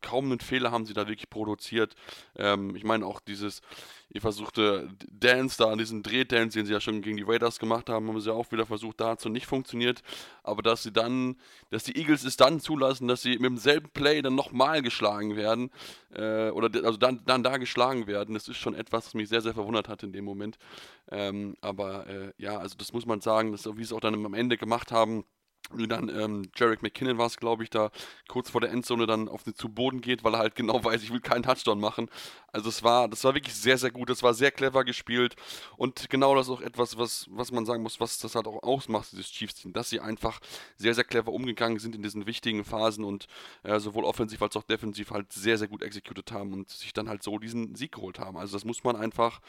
kaum 0.00 0.26
einen 0.26 0.40
Fehler 0.40 0.70
haben 0.70 0.86
sie 0.86 0.94
da 0.94 1.08
wirklich 1.08 1.30
produziert. 1.30 1.94
Ähm, 2.36 2.74
ich 2.74 2.84
meine 2.84 3.06
auch 3.06 3.20
dieses, 3.20 3.60
ihr 4.08 4.20
versuchte 4.20 4.88
Dance 5.10 5.56
da, 5.58 5.74
diesen 5.76 6.02
Drehdance, 6.02 6.58
den 6.58 6.66
sie 6.66 6.72
ja 6.72 6.80
schon 6.80 7.02
gegen 7.02 7.16
die 7.16 7.22
Raiders 7.22 7.58
gemacht 7.58 7.88
haben, 7.88 8.08
haben 8.08 8.20
sie 8.20 8.32
auch 8.32 8.50
wieder 8.52 8.66
versucht, 8.66 9.00
dazu 9.00 9.28
nicht 9.28 9.46
funktioniert. 9.46 10.02
Aber 10.42 10.62
dass 10.62 10.82
sie 10.82 10.92
dann, 10.92 11.36
dass 11.70 11.84
die 11.84 11.96
Eagles 11.96 12.24
es 12.24 12.36
dann 12.36 12.60
zulassen, 12.60 13.08
dass 13.08 13.22
sie 13.22 13.32
mit 13.32 13.44
demselben 13.44 13.90
Play 13.90 14.22
dann 14.22 14.34
nochmal 14.34 14.82
geschlagen 14.82 15.36
werden, 15.36 15.70
äh, 16.14 16.50
oder 16.50 16.70
also 16.84 16.98
dann, 16.98 17.22
dann 17.26 17.42
da 17.42 17.56
geschlagen 17.56 18.06
werden, 18.06 18.34
das 18.34 18.48
ist 18.48 18.58
schon 18.58 18.74
etwas, 18.74 19.06
was 19.06 19.14
mich 19.14 19.28
sehr, 19.28 19.40
sehr 19.40 19.54
verwundert 19.54 19.88
hat 19.88 20.02
in 20.02 20.12
dem 20.12 20.24
Moment. 20.24 20.58
Ähm, 21.10 21.56
aber 21.60 22.06
äh, 22.06 22.32
ja, 22.38 22.58
also 22.58 22.76
das 22.76 22.92
muss 22.92 23.06
man 23.06 23.20
sagen, 23.20 23.52
dass, 23.52 23.66
wie 23.66 23.76
sie 23.76 23.82
es 23.82 23.92
auch 23.92 24.00
dann 24.00 24.14
am 24.14 24.34
Ende 24.34 24.56
gemacht 24.56 24.92
haben, 24.92 25.24
wie 25.74 25.88
dann 25.88 26.08
ähm, 26.08 26.50
Jarek 26.56 26.82
McKinnon 26.82 27.18
war 27.18 27.26
es, 27.26 27.36
glaube 27.36 27.62
ich, 27.62 27.70
da 27.70 27.90
kurz 28.28 28.50
vor 28.50 28.60
der 28.60 28.70
Endzone 28.70 29.06
dann 29.06 29.28
auf 29.28 29.42
den 29.42 29.54
zu 29.54 29.68
Boden 29.68 30.00
geht, 30.00 30.24
weil 30.24 30.34
er 30.34 30.40
halt 30.40 30.54
genau 30.54 30.82
weiß, 30.84 31.02
ich 31.02 31.12
will 31.12 31.20
keinen 31.20 31.42
Touchdown 31.42 31.80
machen. 31.80 32.08
Also 32.52 32.68
es 32.68 32.82
war, 32.82 33.08
das 33.08 33.24
war 33.24 33.34
wirklich 33.34 33.54
sehr, 33.54 33.78
sehr 33.78 33.90
gut, 33.90 34.10
das 34.10 34.22
war 34.22 34.34
sehr 34.34 34.50
clever 34.50 34.84
gespielt 34.84 35.36
und 35.78 36.10
genau 36.10 36.34
das 36.34 36.48
ist 36.48 36.52
auch 36.52 36.60
etwas, 36.60 36.98
was, 36.98 37.26
was 37.30 37.50
man 37.50 37.64
sagen 37.64 37.82
muss, 37.82 37.98
was 37.98 38.18
das 38.18 38.34
halt 38.34 38.46
auch 38.46 38.62
ausmacht, 38.62 39.10
dieses 39.12 39.30
Chiefs-Team, 39.30 39.72
dass 39.72 39.88
sie 39.88 40.00
einfach 40.00 40.38
sehr, 40.76 40.94
sehr 40.94 41.04
clever 41.04 41.32
umgegangen 41.32 41.78
sind 41.78 41.94
in 41.94 42.02
diesen 42.02 42.26
wichtigen 42.26 42.64
Phasen 42.64 43.04
und 43.04 43.26
äh, 43.62 43.80
sowohl 43.80 44.04
offensiv 44.04 44.42
als 44.42 44.56
auch 44.56 44.64
defensiv 44.64 45.10
halt 45.10 45.32
sehr, 45.32 45.56
sehr 45.56 45.68
gut 45.68 45.82
executed 45.82 46.30
haben 46.30 46.52
und 46.52 46.68
sich 46.68 46.92
dann 46.92 47.08
halt 47.08 47.22
so 47.22 47.38
diesen 47.38 47.74
Sieg 47.74 47.92
geholt 47.92 48.18
haben. 48.18 48.36
Also 48.36 48.54
das 48.56 48.64
muss 48.66 48.84
man 48.84 48.96
einfach, 48.96 49.40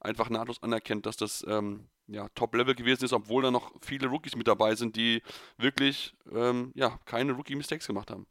einfach 0.00 0.30
nahtlos 0.30 0.62
anerkennen, 0.62 1.02
dass 1.02 1.18
das 1.18 1.44
ähm, 1.46 1.88
ja, 2.06 2.28
Top-Level 2.34 2.74
gewesen 2.74 3.04
ist, 3.04 3.12
obwohl 3.12 3.42
da 3.42 3.50
noch 3.50 3.72
viele 3.82 4.08
Rookies 4.08 4.36
mit 4.36 4.48
dabei 4.48 4.74
sind, 4.74 4.96
die 4.96 5.22
wirklich 5.58 6.14
ähm, 6.32 6.72
ja, 6.74 6.98
keine 7.04 7.32
Rookie-Mistakes 7.32 7.86
gemacht 7.86 8.10
haben. 8.10 8.26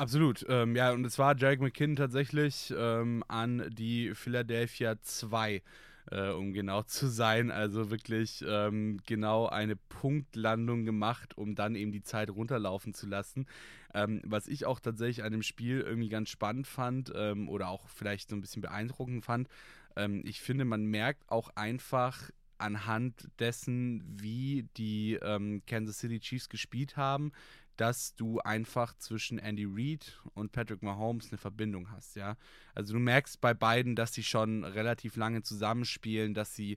Absolut, 0.00 0.46
ähm, 0.48 0.76
ja, 0.76 0.92
und 0.92 1.04
es 1.04 1.18
war 1.18 1.36
Jarek 1.36 1.60
McKinn 1.60 1.94
tatsächlich 1.94 2.72
ähm, 2.74 3.22
an 3.28 3.68
die 3.70 4.14
Philadelphia 4.14 4.98
2, 5.02 5.60
äh, 6.10 6.28
um 6.30 6.54
genau 6.54 6.82
zu 6.84 7.08
sein. 7.08 7.50
Also 7.50 7.90
wirklich 7.90 8.42
ähm, 8.48 8.96
genau 9.04 9.46
eine 9.46 9.76
Punktlandung 9.76 10.86
gemacht, 10.86 11.36
um 11.36 11.54
dann 11.54 11.74
eben 11.74 11.92
die 11.92 12.00
Zeit 12.02 12.30
runterlaufen 12.30 12.94
zu 12.94 13.06
lassen. 13.08 13.46
Ähm, 13.92 14.22
was 14.24 14.48
ich 14.48 14.64
auch 14.64 14.80
tatsächlich 14.80 15.22
an 15.22 15.32
dem 15.32 15.42
Spiel 15.42 15.82
irgendwie 15.82 16.08
ganz 16.08 16.30
spannend 16.30 16.66
fand 16.66 17.12
ähm, 17.14 17.50
oder 17.50 17.68
auch 17.68 17.86
vielleicht 17.90 18.30
so 18.30 18.36
ein 18.36 18.40
bisschen 18.40 18.62
beeindruckend 18.62 19.22
fand, 19.26 19.48
ähm, 19.96 20.22
ich 20.24 20.40
finde, 20.40 20.64
man 20.64 20.86
merkt 20.86 21.30
auch 21.30 21.50
einfach, 21.56 22.30
anhand 22.56 23.28
dessen, 23.38 24.04
wie 24.20 24.68
die 24.76 25.18
Kansas 25.66 25.98
City 25.98 26.20
Chiefs 26.20 26.50
gespielt 26.50 26.98
haben, 26.98 27.32
dass 27.80 28.14
du 28.14 28.40
einfach 28.40 28.94
zwischen 28.98 29.38
Andy 29.38 29.66
Reid 29.66 30.20
und 30.34 30.52
Patrick 30.52 30.82
Mahomes 30.82 31.30
eine 31.30 31.38
Verbindung 31.38 31.90
hast, 31.90 32.14
ja. 32.14 32.36
Also 32.74 32.92
du 32.92 32.98
merkst 32.98 33.40
bei 33.40 33.54
beiden, 33.54 33.96
dass 33.96 34.12
sie 34.12 34.22
schon 34.22 34.64
relativ 34.64 35.16
lange 35.16 35.42
zusammenspielen, 35.42 36.34
dass 36.34 36.54
sie 36.54 36.76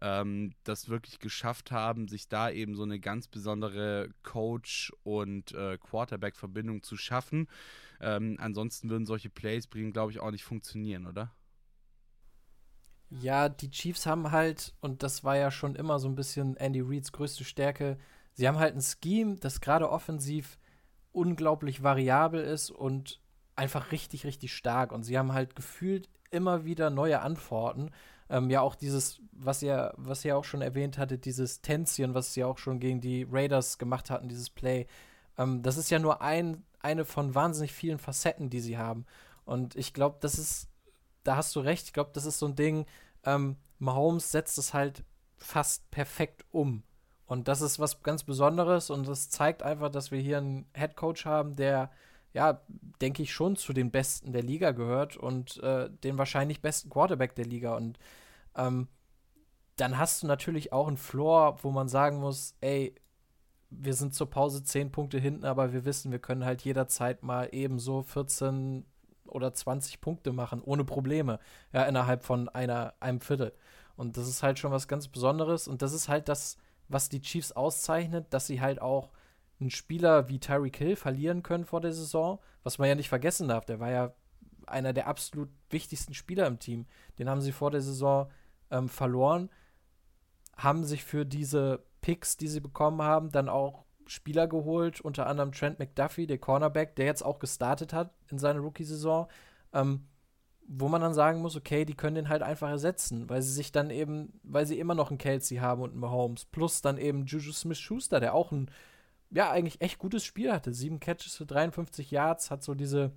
ähm, 0.00 0.54
das 0.62 0.88
wirklich 0.88 1.18
geschafft 1.18 1.72
haben, 1.72 2.06
sich 2.06 2.28
da 2.28 2.50
eben 2.50 2.76
so 2.76 2.84
eine 2.84 3.00
ganz 3.00 3.26
besondere 3.26 4.10
Coach- 4.22 4.92
und 5.02 5.50
äh, 5.52 5.76
Quarterback-Verbindung 5.78 6.84
zu 6.84 6.96
schaffen. 6.96 7.48
Ähm, 8.00 8.36
ansonsten 8.38 8.90
würden 8.90 9.06
solche 9.06 9.30
Plays 9.30 9.66
bringen, 9.66 9.92
glaube 9.92 10.12
ich, 10.12 10.20
auch 10.20 10.30
nicht 10.30 10.44
funktionieren, 10.44 11.06
oder? 11.06 11.34
Ja, 13.10 13.48
die 13.48 13.70
Chiefs 13.70 14.06
haben 14.06 14.30
halt, 14.30 14.72
und 14.80 15.02
das 15.02 15.24
war 15.24 15.36
ja 15.36 15.50
schon 15.50 15.74
immer 15.74 15.98
so 15.98 16.08
ein 16.08 16.14
bisschen 16.14 16.56
Andy 16.56 16.80
Reids 16.80 17.10
größte 17.10 17.44
Stärke, 17.44 17.98
sie 18.34 18.46
haben 18.46 18.58
halt 18.58 18.76
ein 18.76 18.82
Scheme, 18.82 19.36
das 19.36 19.60
gerade 19.60 19.90
offensiv 19.90 20.58
unglaublich 21.12 21.82
variabel 21.82 22.42
ist 22.42 22.70
und 22.70 23.20
einfach 23.56 23.92
richtig, 23.92 24.24
richtig 24.24 24.52
stark. 24.54 24.92
Und 24.92 25.04
sie 25.04 25.18
haben 25.18 25.32
halt 25.32 25.56
gefühlt 25.56 26.08
immer 26.30 26.64
wieder 26.64 26.90
neue 26.90 27.20
Antworten. 27.20 27.90
Ähm, 28.28 28.50
ja, 28.50 28.60
auch 28.60 28.74
dieses, 28.74 29.20
was 29.32 29.62
ihr, 29.62 29.94
was 29.96 30.24
ihr 30.24 30.36
auch 30.36 30.44
schon 30.44 30.62
erwähnt 30.62 30.98
hattet, 30.98 31.24
dieses 31.24 31.60
Tänzchen, 31.60 32.14
was 32.14 32.34
sie 32.34 32.44
auch 32.44 32.58
schon 32.58 32.80
gegen 32.80 33.00
die 33.00 33.26
Raiders 33.30 33.78
gemacht 33.78 34.10
hatten, 34.10 34.28
dieses 34.28 34.50
Play. 34.50 34.86
Ähm, 35.38 35.62
das 35.62 35.76
ist 35.76 35.90
ja 35.90 35.98
nur 35.98 36.22
ein, 36.22 36.64
eine 36.80 37.04
von 37.04 37.34
wahnsinnig 37.34 37.72
vielen 37.72 37.98
Facetten, 37.98 38.50
die 38.50 38.60
sie 38.60 38.76
haben. 38.76 39.06
Und 39.44 39.76
ich 39.76 39.92
glaube, 39.92 40.18
das 40.20 40.38
ist 40.38 40.68
da 41.24 41.36
hast 41.36 41.56
du 41.56 41.60
recht. 41.60 41.86
Ich 41.86 41.92
glaube, 41.92 42.10
das 42.12 42.26
ist 42.26 42.38
so 42.38 42.46
ein 42.46 42.54
Ding. 42.54 42.86
Ähm, 43.24 43.56
Mahomes 43.78 44.30
setzt 44.30 44.58
es 44.58 44.72
halt 44.72 45.02
fast 45.36 45.90
perfekt 45.90 46.44
um. 46.52 46.84
Und 47.26 47.48
das 47.48 47.60
ist 47.60 47.78
was 47.78 48.02
ganz 48.02 48.24
Besonderes 48.24 48.90
und 48.90 49.08
das 49.08 49.30
zeigt 49.30 49.62
einfach, 49.62 49.90
dass 49.90 50.10
wir 50.10 50.20
hier 50.20 50.38
einen 50.38 50.66
Head 50.74 50.96
Coach 50.96 51.24
haben, 51.24 51.56
der, 51.56 51.90
ja, 52.32 52.60
denke 53.00 53.22
ich, 53.22 53.32
schon 53.32 53.56
zu 53.56 53.72
den 53.72 53.90
Besten 53.90 54.32
der 54.32 54.42
Liga 54.42 54.72
gehört 54.72 55.16
und 55.16 55.62
äh, 55.62 55.88
den 55.90 56.18
wahrscheinlich 56.18 56.60
besten 56.60 56.90
Quarterback 56.90 57.34
der 57.34 57.46
Liga. 57.46 57.76
Und 57.76 57.98
ähm, 58.56 58.88
dann 59.76 59.98
hast 59.98 60.22
du 60.22 60.26
natürlich 60.26 60.72
auch 60.72 60.86
einen 60.86 60.98
Floor, 60.98 61.58
wo 61.62 61.70
man 61.70 61.88
sagen 61.88 62.18
muss, 62.18 62.54
ey, 62.60 62.94
wir 63.70 63.94
sind 63.94 64.14
zur 64.14 64.30
Pause 64.30 64.62
zehn 64.62 64.92
Punkte 64.92 65.18
hinten, 65.18 65.44
aber 65.46 65.72
wir 65.72 65.84
wissen, 65.84 66.12
wir 66.12 66.20
können 66.20 66.44
halt 66.44 66.62
jederzeit 66.62 67.22
mal 67.22 67.48
ebenso 67.52 68.02
14, 68.02 68.84
oder 69.34 69.52
20 69.52 70.00
Punkte 70.00 70.32
machen, 70.32 70.62
ohne 70.62 70.84
Probleme, 70.84 71.40
ja, 71.72 71.84
innerhalb 71.84 72.24
von 72.24 72.48
einer, 72.48 72.94
einem 73.00 73.20
Viertel. 73.20 73.52
Und 73.96 74.16
das 74.16 74.28
ist 74.28 74.42
halt 74.42 74.58
schon 74.58 74.72
was 74.72 74.88
ganz 74.88 75.08
Besonderes. 75.08 75.68
Und 75.68 75.82
das 75.82 75.92
ist 75.92 76.08
halt 76.08 76.28
das, 76.28 76.56
was 76.88 77.08
die 77.08 77.20
Chiefs 77.20 77.52
auszeichnet, 77.52 78.26
dass 78.30 78.46
sie 78.46 78.60
halt 78.60 78.80
auch 78.80 79.10
einen 79.60 79.70
Spieler 79.70 80.28
wie 80.28 80.40
Tyreek 80.40 80.76
Hill 80.76 80.96
verlieren 80.96 81.42
können 81.42 81.64
vor 81.64 81.80
der 81.80 81.92
Saison, 81.92 82.40
was 82.62 82.78
man 82.78 82.88
ja 82.88 82.94
nicht 82.94 83.08
vergessen 83.08 83.48
darf. 83.48 83.64
Der 83.64 83.80
war 83.80 83.90
ja 83.90 84.14
einer 84.66 84.92
der 84.92 85.06
absolut 85.06 85.48
wichtigsten 85.70 86.14
Spieler 86.14 86.46
im 86.46 86.58
Team. 86.58 86.86
Den 87.18 87.28
haben 87.28 87.40
sie 87.40 87.52
vor 87.52 87.70
der 87.70 87.80
Saison 87.80 88.30
ähm, 88.70 88.88
verloren, 88.88 89.50
haben 90.56 90.84
sich 90.84 91.04
für 91.04 91.24
diese 91.24 91.84
Picks, 92.00 92.36
die 92.36 92.48
sie 92.48 92.60
bekommen 92.60 93.02
haben, 93.02 93.30
dann 93.30 93.48
auch 93.48 93.84
Spieler 94.06 94.46
geholt, 94.46 95.00
unter 95.00 95.26
anderem 95.26 95.52
Trent 95.52 95.78
McDuffie, 95.78 96.26
der 96.26 96.38
Cornerback, 96.38 96.96
der 96.96 97.06
jetzt 97.06 97.24
auch 97.24 97.38
gestartet 97.38 97.92
hat 97.92 98.12
in 98.30 98.38
seiner 98.38 98.60
Rookie-Saison, 98.60 99.28
ähm, 99.72 100.06
wo 100.66 100.88
man 100.88 101.00
dann 101.00 101.14
sagen 101.14 101.40
muss, 101.40 101.56
okay, 101.56 101.84
die 101.84 101.94
können 101.94 102.16
den 102.16 102.28
halt 102.28 102.42
einfach 102.42 102.70
ersetzen, 102.70 103.28
weil 103.28 103.42
sie 103.42 103.52
sich 103.52 103.72
dann 103.72 103.90
eben, 103.90 104.40
weil 104.42 104.66
sie 104.66 104.78
immer 104.78 104.94
noch 104.94 105.10
einen 105.10 105.18
Kelsey 105.18 105.58
haben 105.58 105.82
und 105.82 105.90
einen 105.90 106.00
Mahomes, 106.00 106.46
plus 106.46 106.80
dann 106.80 106.98
eben 106.98 107.26
Juju 107.26 107.52
Smith-Schuster, 107.52 108.20
der 108.20 108.34
auch 108.34 108.50
ein, 108.50 108.70
ja, 109.30 109.50
eigentlich 109.50 109.80
echt 109.80 109.98
gutes 109.98 110.24
Spiel 110.24 110.52
hatte. 110.52 110.72
Sieben 110.72 111.00
Catches 111.00 111.36
für 111.36 111.46
53 111.46 112.10
Yards, 112.10 112.50
hat 112.50 112.62
so 112.62 112.74
diese 112.74 113.12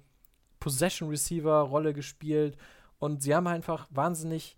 Possession-Receiver-Rolle 0.60 1.93
gespielt 1.93 2.57
und 2.99 3.21
sie 3.21 3.33
haben 3.36 3.47
einfach 3.47 3.88
wahnsinnig, 3.91 4.57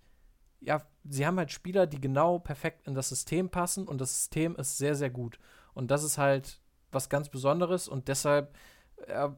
ja, 0.60 0.82
sie 1.04 1.28
haben 1.28 1.38
halt 1.38 1.52
Spieler, 1.52 1.86
die 1.86 2.02
genau 2.02 2.40
perfekt 2.40 2.88
in 2.88 2.96
das 2.96 3.10
System 3.10 3.50
passen 3.50 3.88
und 3.88 4.02
das 4.02 4.16
System 4.16 4.56
ist 4.56 4.78
sehr, 4.78 4.96
sehr 4.96 5.10
gut. 5.10 5.40
Und 5.74 5.92
das 5.92 6.04
ist 6.04 6.18
halt 6.18 6.62
was 6.92 7.10
ganz 7.10 7.30
Besonderes 7.30 7.88
und 7.88 8.08
deshalb 8.08 8.56
äh, 9.08 9.30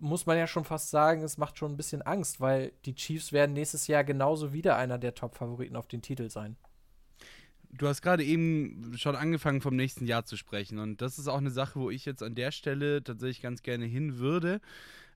muss 0.00 0.26
man 0.26 0.38
ja 0.38 0.46
schon 0.46 0.64
fast 0.64 0.90
sagen, 0.90 1.22
es 1.22 1.38
macht 1.38 1.58
schon 1.58 1.72
ein 1.72 1.76
bisschen 1.76 2.02
Angst, 2.02 2.40
weil 2.40 2.72
die 2.84 2.94
Chiefs 2.94 3.32
werden 3.32 3.52
nächstes 3.52 3.86
Jahr 3.86 4.04
genauso 4.04 4.52
wieder 4.52 4.76
einer 4.76 4.98
der 4.98 5.14
Top-Favoriten 5.14 5.76
auf 5.76 5.88
den 5.88 6.02
Titel 6.02 6.30
sein. 6.30 6.56
Du 7.70 7.86
hast 7.86 8.00
gerade 8.00 8.24
eben 8.24 8.94
schon 8.96 9.14
angefangen, 9.14 9.60
vom 9.60 9.76
nächsten 9.76 10.06
Jahr 10.06 10.24
zu 10.24 10.36
sprechen. 10.36 10.78
Und 10.78 11.02
das 11.02 11.18
ist 11.18 11.28
auch 11.28 11.36
eine 11.36 11.50
Sache, 11.50 11.78
wo 11.78 11.90
ich 11.90 12.06
jetzt 12.06 12.22
an 12.22 12.34
der 12.34 12.50
Stelle 12.50 13.04
tatsächlich 13.04 13.42
ganz 13.42 13.62
gerne 13.62 13.84
hin 13.84 14.18
würde. 14.18 14.60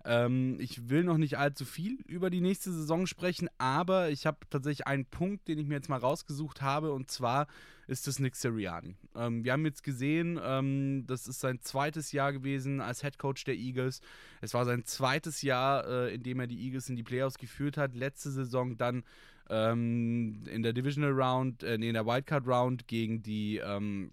Ähm, 0.05 0.57
ich 0.59 0.89
will 0.89 1.05
noch 1.05 1.19
nicht 1.19 1.39
allzu 1.39 1.65
viel 1.65 1.99
über 2.07 2.31
die 2.31 2.41
nächste 2.41 2.73
Saison 2.73 3.07
sprechen, 3.07 3.49
aber 3.59 4.11
ich 4.11 4.27
habe 4.27 4.39
tatsächlich 4.51 4.87
einen 4.87 5.07
Punkt, 5.07 5.47
den 5.49 5.59
ich 5.59 5.67
mir 5.67 5.75
jetzt 5.75 5.89
mal 5.89 5.99
rausgesucht 5.99 6.61
habe, 6.61 6.93
und 6.93 7.11
zwar 7.11 7.47
ist 7.87 8.09
es 8.09 8.19
Nick 8.19 8.37
Sirianni. 8.37 8.97
Ähm, 9.15 9.45
wir 9.45 9.53
haben 9.53 9.65
jetzt 9.65 9.83
gesehen, 9.83 10.41
ähm, 10.43 11.05
das 11.07 11.29
ist 11.29 11.41
sein 11.41 11.61
zweites 11.61 12.13
Jahr 12.13 12.33
gewesen 12.33 12.81
als 12.81 13.03
Head 13.03 13.19
Coach 13.19 13.45
der 13.45 13.55
Eagles. 13.55 14.01
Es 14.41 14.55
war 14.55 14.65
sein 14.65 14.85
zweites 14.85 15.43
Jahr, 15.43 15.87
äh, 15.87 16.15
in 16.15 16.23
dem 16.23 16.41
er 16.41 16.47
die 16.47 16.65
Eagles 16.65 16.89
in 16.89 16.97
die 16.97 17.03
Playoffs 17.03 17.39
geführt 17.39 17.77
hat. 17.77 17.95
Letzte 17.95 18.31
Saison 18.31 18.77
dann 18.77 19.05
ähm, 19.51 20.45
in 20.47 20.63
der 20.63 20.73
Divisional 20.73 21.13
Round, 21.13 21.63
äh, 21.63 21.79
nee, 21.79 21.89
in 21.89 21.95
der 21.95 22.07
Wildcard 22.07 22.47
Round 22.47 22.89
gegen 22.89 23.23
die 23.23 23.59
ähm, 23.59 24.13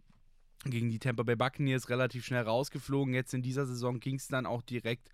gegen 0.65 0.89
die 0.89 0.99
Tampa 0.99 1.23
Bay 1.23 1.37
Buccaneers 1.37 1.89
relativ 1.89 2.25
schnell 2.25 2.43
rausgeflogen. 2.43 3.13
Jetzt 3.13 3.33
in 3.33 3.41
dieser 3.41 3.65
Saison 3.65 3.99
ging 3.99 4.15
es 4.15 4.27
dann 4.27 4.45
auch 4.45 4.61
direkt 4.61 5.09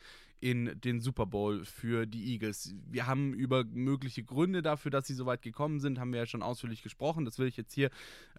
in 0.45 0.79
den 0.79 0.99
Super 0.99 1.25
Bowl 1.25 1.65
für 1.65 2.05
die 2.05 2.33
Eagles. 2.33 2.75
Wir 2.91 3.07
haben 3.07 3.33
über 3.33 3.63
mögliche 3.63 4.21
Gründe 4.21 4.61
dafür, 4.61 4.91
dass 4.91 5.07
sie 5.07 5.15
so 5.15 5.25
weit 5.25 5.41
gekommen 5.41 5.79
sind, 5.79 5.99
haben 5.99 6.13
wir 6.13 6.19
ja 6.19 6.27
schon 6.27 6.43
ausführlich 6.43 6.83
gesprochen. 6.83 7.25
Das 7.25 7.39
will 7.39 7.47
ich 7.47 7.57
jetzt 7.57 7.73
hier, 7.73 7.89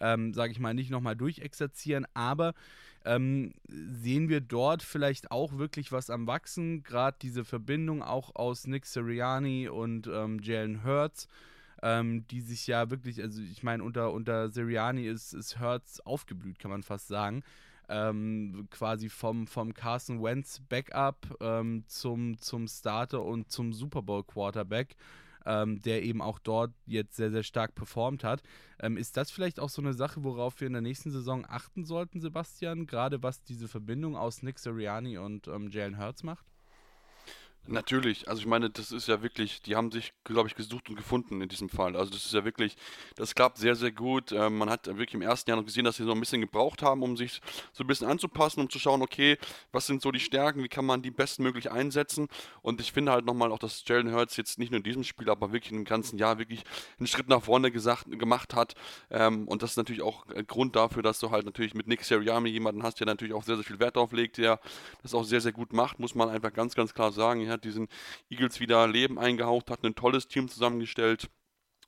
ähm, 0.00 0.32
sage 0.32 0.52
ich 0.52 0.60
mal, 0.60 0.72
nicht 0.72 0.92
nochmal 0.92 1.16
durchexerzieren, 1.16 2.06
aber 2.14 2.54
ähm, 3.04 3.54
sehen 3.66 4.28
wir 4.28 4.40
dort 4.40 4.84
vielleicht 4.84 5.32
auch 5.32 5.58
wirklich 5.58 5.90
was 5.90 6.08
am 6.08 6.28
Wachsen, 6.28 6.84
gerade 6.84 7.16
diese 7.20 7.44
Verbindung 7.44 8.04
auch 8.04 8.36
aus 8.36 8.68
Nick 8.68 8.86
Sirianni 8.86 9.68
und 9.68 10.06
ähm, 10.06 10.38
Jalen 10.40 10.84
Hurts 10.84 11.26
ähm, 11.82 12.26
die 12.28 12.40
sich 12.40 12.66
ja 12.66 12.90
wirklich, 12.90 13.20
also 13.22 13.42
ich 13.42 13.62
meine, 13.62 13.82
unter, 13.84 14.12
unter 14.12 14.48
Siriani 14.48 15.06
ist, 15.06 15.34
ist 15.34 15.58
Hertz 15.58 16.00
aufgeblüht, 16.00 16.58
kann 16.58 16.70
man 16.70 16.82
fast 16.82 17.08
sagen. 17.08 17.42
Ähm, 17.88 18.66
quasi 18.70 19.08
vom, 19.08 19.46
vom 19.46 19.72
Carson 19.74 20.22
Wentz 20.22 20.60
Backup 20.68 21.36
ähm, 21.40 21.84
zum, 21.86 22.38
zum 22.38 22.66
Starter 22.66 23.24
und 23.24 23.50
zum 23.50 23.72
Super 23.72 24.02
Bowl 24.02 24.24
Quarterback. 24.24 24.96
Ähm, 25.48 25.80
der 25.80 26.02
eben 26.02 26.22
auch 26.22 26.40
dort 26.40 26.72
jetzt 26.86 27.14
sehr, 27.14 27.30
sehr 27.30 27.44
stark 27.44 27.76
performt 27.76 28.24
hat. 28.24 28.42
Ähm, 28.80 28.96
ist 28.96 29.16
das 29.16 29.30
vielleicht 29.30 29.60
auch 29.60 29.68
so 29.68 29.80
eine 29.80 29.94
Sache, 29.94 30.24
worauf 30.24 30.60
wir 30.60 30.66
in 30.66 30.72
der 30.72 30.82
nächsten 30.82 31.12
Saison 31.12 31.46
achten 31.48 31.84
sollten, 31.84 32.20
Sebastian? 32.20 32.88
Gerade 32.88 33.22
was 33.22 33.44
diese 33.44 33.68
Verbindung 33.68 34.16
aus 34.16 34.42
Nick 34.42 34.58
Sirianni 34.58 35.18
und 35.18 35.46
ähm, 35.46 35.70
Jalen 35.70 35.98
Hurts 35.98 36.24
macht? 36.24 36.46
Natürlich, 37.68 38.28
also 38.28 38.40
ich 38.40 38.46
meine, 38.46 38.70
das 38.70 38.92
ist 38.92 39.08
ja 39.08 39.22
wirklich, 39.22 39.60
die 39.62 39.74
haben 39.74 39.90
sich, 39.90 40.12
glaube 40.22 40.48
ich, 40.48 40.54
gesucht 40.54 40.88
und 40.88 40.96
gefunden 40.96 41.40
in 41.42 41.48
diesem 41.48 41.68
Fall. 41.68 41.96
Also 41.96 42.12
das 42.12 42.24
ist 42.24 42.32
ja 42.32 42.44
wirklich, 42.44 42.76
das 43.16 43.34
klappt 43.34 43.58
sehr, 43.58 43.74
sehr 43.74 43.90
gut. 43.90 44.30
Ähm, 44.30 44.58
man 44.58 44.70
hat 44.70 44.86
wirklich 44.86 45.14
im 45.14 45.22
ersten 45.22 45.50
Jahr 45.50 45.58
noch 45.58 45.64
gesehen, 45.64 45.84
dass 45.84 45.96
sie 45.96 46.04
so 46.04 46.12
ein 46.12 46.20
bisschen 46.20 46.40
gebraucht 46.40 46.82
haben, 46.82 47.02
um 47.02 47.16
sich 47.16 47.40
so 47.72 47.82
ein 47.82 47.86
bisschen 47.88 48.06
anzupassen, 48.06 48.60
um 48.60 48.70
zu 48.70 48.78
schauen, 48.78 49.02
okay, 49.02 49.36
was 49.72 49.86
sind 49.86 50.00
so 50.00 50.12
die 50.12 50.20
Stärken, 50.20 50.62
wie 50.62 50.68
kann 50.68 50.86
man 50.86 51.02
die 51.02 51.10
bestmöglich 51.10 51.70
einsetzen. 51.70 52.28
Und 52.62 52.80
ich 52.80 52.92
finde 52.92 53.12
halt 53.12 53.26
nochmal 53.26 53.50
auch, 53.50 53.58
dass 53.58 53.82
Jalen 53.86 54.12
Hurts 54.12 54.36
jetzt 54.36 54.58
nicht 54.58 54.70
nur 54.70 54.78
in 54.78 54.84
diesem 54.84 55.02
Spiel, 55.02 55.28
aber 55.28 55.52
wirklich 55.52 55.72
im 55.72 55.84
ganzen 55.84 56.18
Jahr 56.18 56.38
wirklich 56.38 56.62
einen 56.98 57.08
Schritt 57.08 57.28
nach 57.28 57.42
vorne 57.42 57.72
gesagt, 57.72 58.06
gemacht 58.10 58.54
hat. 58.54 58.74
Ähm, 59.10 59.48
und 59.48 59.62
das 59.62 59.72
ist 59.72 59.76
natürlich 59.76 60.02
auch 60.02 60.26
ein 60.28 60.46
Grund 60.46 60.76
dafür, 60.76 61.02
dass 61.02 61.18
du 61.18 61.30
halt 61.30 61.44
natürlich 61.44 61.74
mit 61.74 61.88
Nick 61.88 62.04
Sirianni 62.04 62.50
jemanden 62.50 62.84
hast, 62.84 63.00
der 63.00 63.06
natürlich 63.06 63.34
auch 63.34 63.42
sehr, 63.42 63.56
sehr 63.56 63.64
viel 63.64 63.80
Wert 63.80 63.96
drauf 63.96 64.12
legt, 64.12 64.38
der 64.38 64.60
das 65.02 65.14
auch 65.14 65.24
sehr, 65.24 65.40
sehr 65.40 65.52
gut 65.52 65.72
macht, 65.72 65.98
muss 65.98 66.14
man 66.14 66.28
einfach 66.28 66.52
ganz, 66.52 66.74
ganz 66.74 66.94
klar 66.94 67.10
sagen. 67.10 67.40
Ja, 67.40 67.55
hat 67.56 67.64
diesen 67.64 67.88
Eagles 68.30 68.60
wieder 68.60 68.86
Leben 68.86 69.18
eingehaucht, 69.18 69.70
hat 69.70 69.84
ein 69.84 69.94
tolles 69.94 70.28
Team 70.28 70.48
zusammengestellt. 70.48 71.28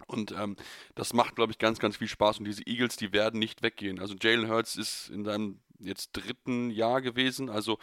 Und 0.06 0.32
ähm, 0.32 0.56
das 0.94 1.12
macht, 1.12 1.36
glaube 1.36 1.52
ich, 1.52 1.58
ganz, 1.58 1.78
ganz 1.80 1.96
viel 1.96 2.08
Spaß. 2.08 2.38
Und 2.38 2.44
diese 2.44 2.66
Eagles, 2.66 2.96
die 2.96 3.12
werden 3.12 3.40
nicht 3.40 3.62
weggehen. 3.62 3.98
Also 3.98 4.14
Jalen 4.20 4.48
Hurts 4.48 4.76
ist 4.76 5.10
in 5.10 5.24
seinem 5.24 5.60
jetzt 5.80 6.12
dritten 6.12 6.70
Jahr 6.70 7.00
gewesen. 7.00 7.48
Also 7.50 7.78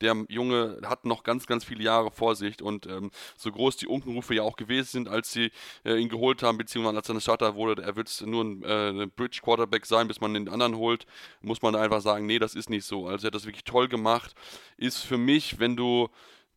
der 0.00 0.24
Junge 0.28 0.80
hat 0.84 1.04
noch 1.04 1.22
ganz, 1.22 1.46
ganz 1.46 1.64
viele 1.64 1.82
Jahre 1.82 2.10
vor 2.10 2.34
sich. 2.36 2.62
Und 2.62 2.86
ähm, 2.86 3.10
so 3.36 3.50
groß 3.50 3.76
die 3.76 3.86
Unkenrufe 3.86 4.34
ja 4.34 4.42
auch 4.42 4.56
gewesen 4.56 4.88
sind, 4.88 5.08
als 5.08 5.32
sie 5.32 5.50
äh, 5.84 5.96
ihn 5.96 6.08
geholt 6.08 6.42
haben, 6.42 6.58
beziehungsweise 6.58 6.96
als 6.96 7.08
er 7.08 7.12
eine 7.12 7.20
Starter 7.20 7.54
wurde, 7.54 7.82
er 7.82 7.96
wird 7.96 8.22
nur 8.26 8.44
ein, 8.44 8.62
äh, 8.62 9.06
Bridge 9.06 9.40
Quarterback 9.42 9.86
sein, 9.86 10.08
bis 10.08 10.20
man 10.20 10.34
den 10.34 10.48
anderen 10.48 10.76
holt, 10.76 11.06
muss 11.40 11.62
man 11.62 11.74
einfach 11.74 12.00
sagen, 12.00 12.26
nee, 12.26 12.38
das 12.38 12.54
ist 12.54 12.70
nicht 12.70 12.84
so. 12.84 13.06
Also 13.06 13.26
er 13.26 13.28
hat 13.28 13.34
das 13.34 13.46
wirklich 13.46 13.64
toll 13.64 13.88
gemacht. 13.88 14.34
Ist 14.76 14.98
für 14.98 15.18
mich, 15.18 15.58
wenn 15.58 15.76
du 15.76 16.08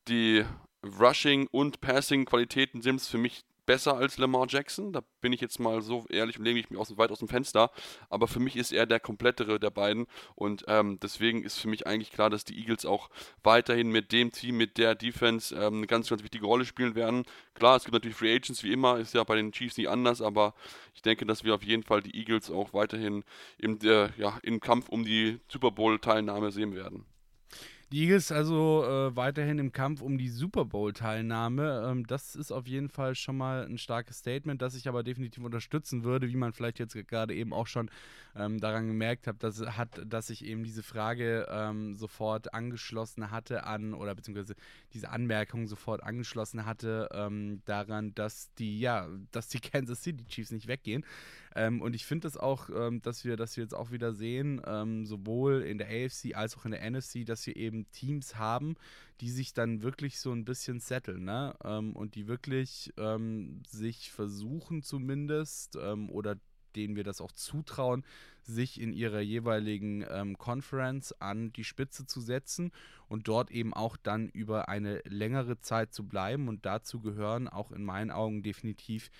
die 0.08 0.44
Rushing 0.84 1.48
und 1.52 1.82
Passing 1.82 2.26
Qualitäten 2.26 2.82
sind 2.82 3.02
für 3.02 3.18
mich 3.18 3.44
besser 3.66 3.96
als 3.96 4.18
Lamar 4.18 4.46
Jackson. 4.50 4.92
Da 4.92 5.02
bin 5.22 5.34
ich 5.34 5.42
jetzt 5.42 5.60
mal 5.60 5.82
so 5.82 6.06
ehrlich 6.10 6.38
und 6.38 6.46
lege 6.46 6.60
ich 6.60 6.70
mich 6.70 6.80
aus, 6.80 6.98
weit 6.98 7.12
aus 7.12 7.20
dem 7.20 7.28
Fenster. 7.28 7.72
Aber 8.10 8.28
für 8.28 8.40
mich 8.40 8.56
ist 8.56 8.72
er 8.72 8.86
der 8.86 9.00
komplettere 9.00 9.60
der 9.60 9.70
beiden. 9.70 10.08
Und 10.36 10.66
ähm, 10.68 11.00
deswegen 11.02 11.44
ist 11.44 11.60
für 11.60 11.68
mich 11.68 11.88
eigentlich 11.88 12.12
klar, 12.12 12.30
dass 12.30 12.44
die 12.44 12.58
Eagles 12.58 12.86
auch 12.86 13.10
weiterhin 13.44 13.90
mit 13.90 14.12
dem 14.12 14.32
Team, 14.32 14.58
mit 14.58 14.78
der 14.78 14.96
Defense 14.96 15.56
ähm, 15.56 15.78
eine 15.78 15.88
ganz, 15.88 16.10
ganz 16.10 16.24
wichtige 16.24 16.46
Rolle 16.46 16.66
spielen 16.66 16.96
werden. 16.96 17.24
Klar, 17.54 17.78
es 17.78 17.84
gibt 17.84 17.94
natürlich 17.94 18.18
Free 18.18 18.36
Agents 18.36 18.64
wie 18.64 18.74
immer, 18.74 19.00
ist 19.00 19.14
ja 19.14 19.24
bei 19.24 19.36
den 19.36 19.52
Chiefs 19.52 19.78
nicht 19.78 19.90
anders. 19.90 20.22
Aber 20.22 20.54
ich 20.94 21.02
denke, 21.02 21.26
dass 21.26 21.44
wir 21.44 21.56
auf 21.56 21.64
jeden 21.64 21.84
Fall 21.84 22.02
die 22.02 22.16
Eagles 22.18 22.52
auch 22.52 22.74
weiterhin 22.74 23.24
im, 23.58 23.80
äh, 23.84 24.10
ja, 24.18 24.40
im 24.44 24.60
Kampf 24.60 24.90
um 24.90 25.06
die 25.06 25.40
Super 25.48 25.72
Bowl-Teilnahme 25.72 26.52
sehen 26.52 26.76
werden. 26.76 27.06
Die 27.94 28.06
Eagles 28.06 28.32
also 28.32 28.84
äh, 28.84 29.16
weiterhin 29.16 29.60
im 29.60 29.72
Kampf 29.72 30.02
um 30.02 30.18
die 30.18 30.30
Super 30.30 30.66
Bowl-Teilnahme. 30.66 31.88
Ähm, 31.92 32.08
das 32.08 32.36
ist 32.36 32.52
auf 32.52 32.66
jeden 32.66 32.90
Fall 32.90 33.14
schon 33.14 33.38
mal 33.38 33.68
ein 33.68 33.78
starkes 33.78 34.18
Statement, 34.18 34.64
das 34.64 34.74
ich 34.74 34.88
aber 34.88 35.04
definitiv 35.04 35.44
unterstützen 35.44 36.04
würde, 36.04 36.28
wie 36.28 36.36
man 36.36 36.54
vielleicht 36.54 36.80
jetzt 36.80 36.96
gerade 37.08 37.36
eben 37.36 37.54
auch 37.54 37.68
schon 37.68 37.92
ähm, 38.36 38.60
daran 38.60 38.88
gemerkt 38.88 39.28
hat, 39.28 39.44
dass, 39.44 39.60
hat, 39.60 39.90
dass 40.08 40.32
ich 40.32 40.44
eben 40.44 40.64
diese 40.64 40.82
Frage 40.82 41.46
ähm, 41.52 41.96
sofort 41.96 42.56
angeschlossen 42.56 43.30
hatte 43.30 43.64
an, 43.66 43.94
oder 43.94 44.16
beziehungsweise 44.16 44.56
diese 44.96 45.12
Anmerkung 45.12 45.68
sofort 45.68 46.02
angeschlossen 46.02 46.66
hatte 46.66 47.10
ähm, 47.14 47.62
daran, 47.66 48.16
dass 48.16 48.52
die, 48.56 48.80
ja, 48.80 49.08
dass 49.32 49.50
die 49.50 49.60
Kansas 49.60 50.02
City 50.02 50.26
Chiefs 50.26 50.50
nicht 50.50 50.66
weggehen. 50.66 51.06
Ähm, 51.56 51.80
und 51.80 51.96
ich 51.96 52.08
finde 52.08 52.26
das 52.26 52.38
auch, 52.38 52.72
ähm, 52.76 53.04
dass 53.04 53.24
wir, 53.24 53.38
wir 53.38 53.64
jetzt 53.64 53.76
auch 53.76 53.92
wieder 53.92 54.14
sehen, 54.14 54.62
sowohl 55.06 55.62
in 55.62 55.78
der 55.78 55.88
AFC 55.88 56.36
als 56.36 56.58
auch 56.58 56.66
in 56.66 56.72
der 56.72 56.90
NFC, 56.90 57.26
dass 57.26 57.46
wir 57.46 57.56
eben 57.56 57.83
Teams 57.92 58.36
haben, 58.36 58.76
die 59.22 59.30
sich 59.30 59.54
dann 59.54 59.82
wirklich 59.82 60.20
so 60.20 60.32
ein 60.32 60.46
bisschen 60.46 60.80
setteln, 60.80 61.24
ne? 61.24 61.56
Ähm, 61.64 61.96
und 61.96 62.16
die 62.16 62.28
wirklich 62.28 62.94
ähm, 62.98 63.64
sich 63.68 64.12
versuchen 64.12 64.84
zumindest 64.84 65.78
ähm, 65.82 66.10
oder 66.10 66.38
denen 66.76 66.96
wir 66.96 67.04
das 67.04 67.22
auch 67.22 67.32
zutrauen, 67.32 68.04
sich 68.42 68.82
in 68.82 68.94
ihrer 68.94 69.22
jeweiligen 69.22 70.06
ähm, 70.10 70.38
Conference 70.38 71.14
an 71.22 71.54
die 71.54 71.64
Spitze 71.64 72.06
zu 72.06 72.20
setzen 72.20 72.72
und 73.08 73.28
dort 73.28 73.52
eben 73.52 73.74
auch 73.74 73.96
dann 73.96 74.28
über 74.30 74.68
eine 74.70 75.02
längere 75.06 75.60
Zeit 75.62 75.94
zu 75.94 76.08
bleiben. 76.08 76.48
Und 76.48 76.66
dazu 76.66 77.00
gehören 77.00 77.48
auch 77.48 77.72
in 77.72 77.84
meinen 77.84 78.12
Augen 78.12 78.44
definitiv 78.44 79.12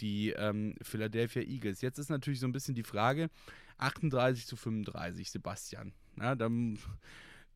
die 0.00 0.30
ähm, 0.30 0.76
Philadelphia 0.82 1.42
Eagles. 1.42 1.82
Jetzt 1.82 1.98
ist 1.98 2.08
natürlich 2.08 2.40
so 2.40 2.46
ein 2.46 2.52
bisschen 2.52 2.74
die 2.74 2.84
Frage, 2.84 3.28
38 3.76 4.46
zu 4.46 4.56
35, 4.56 5.30
Sebastian. 5.30 5.92
Ja, 6.18 6.34
dann 6.34 6.78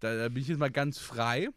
da, 0.05 0.17
da 0.17 0.29
bin 0.29 0.43
ich 0.43 0.49
jetzt 0.49 0.59
mal 0.59 0.71
ganz 0.71 0.99
frei. 0.99 1.49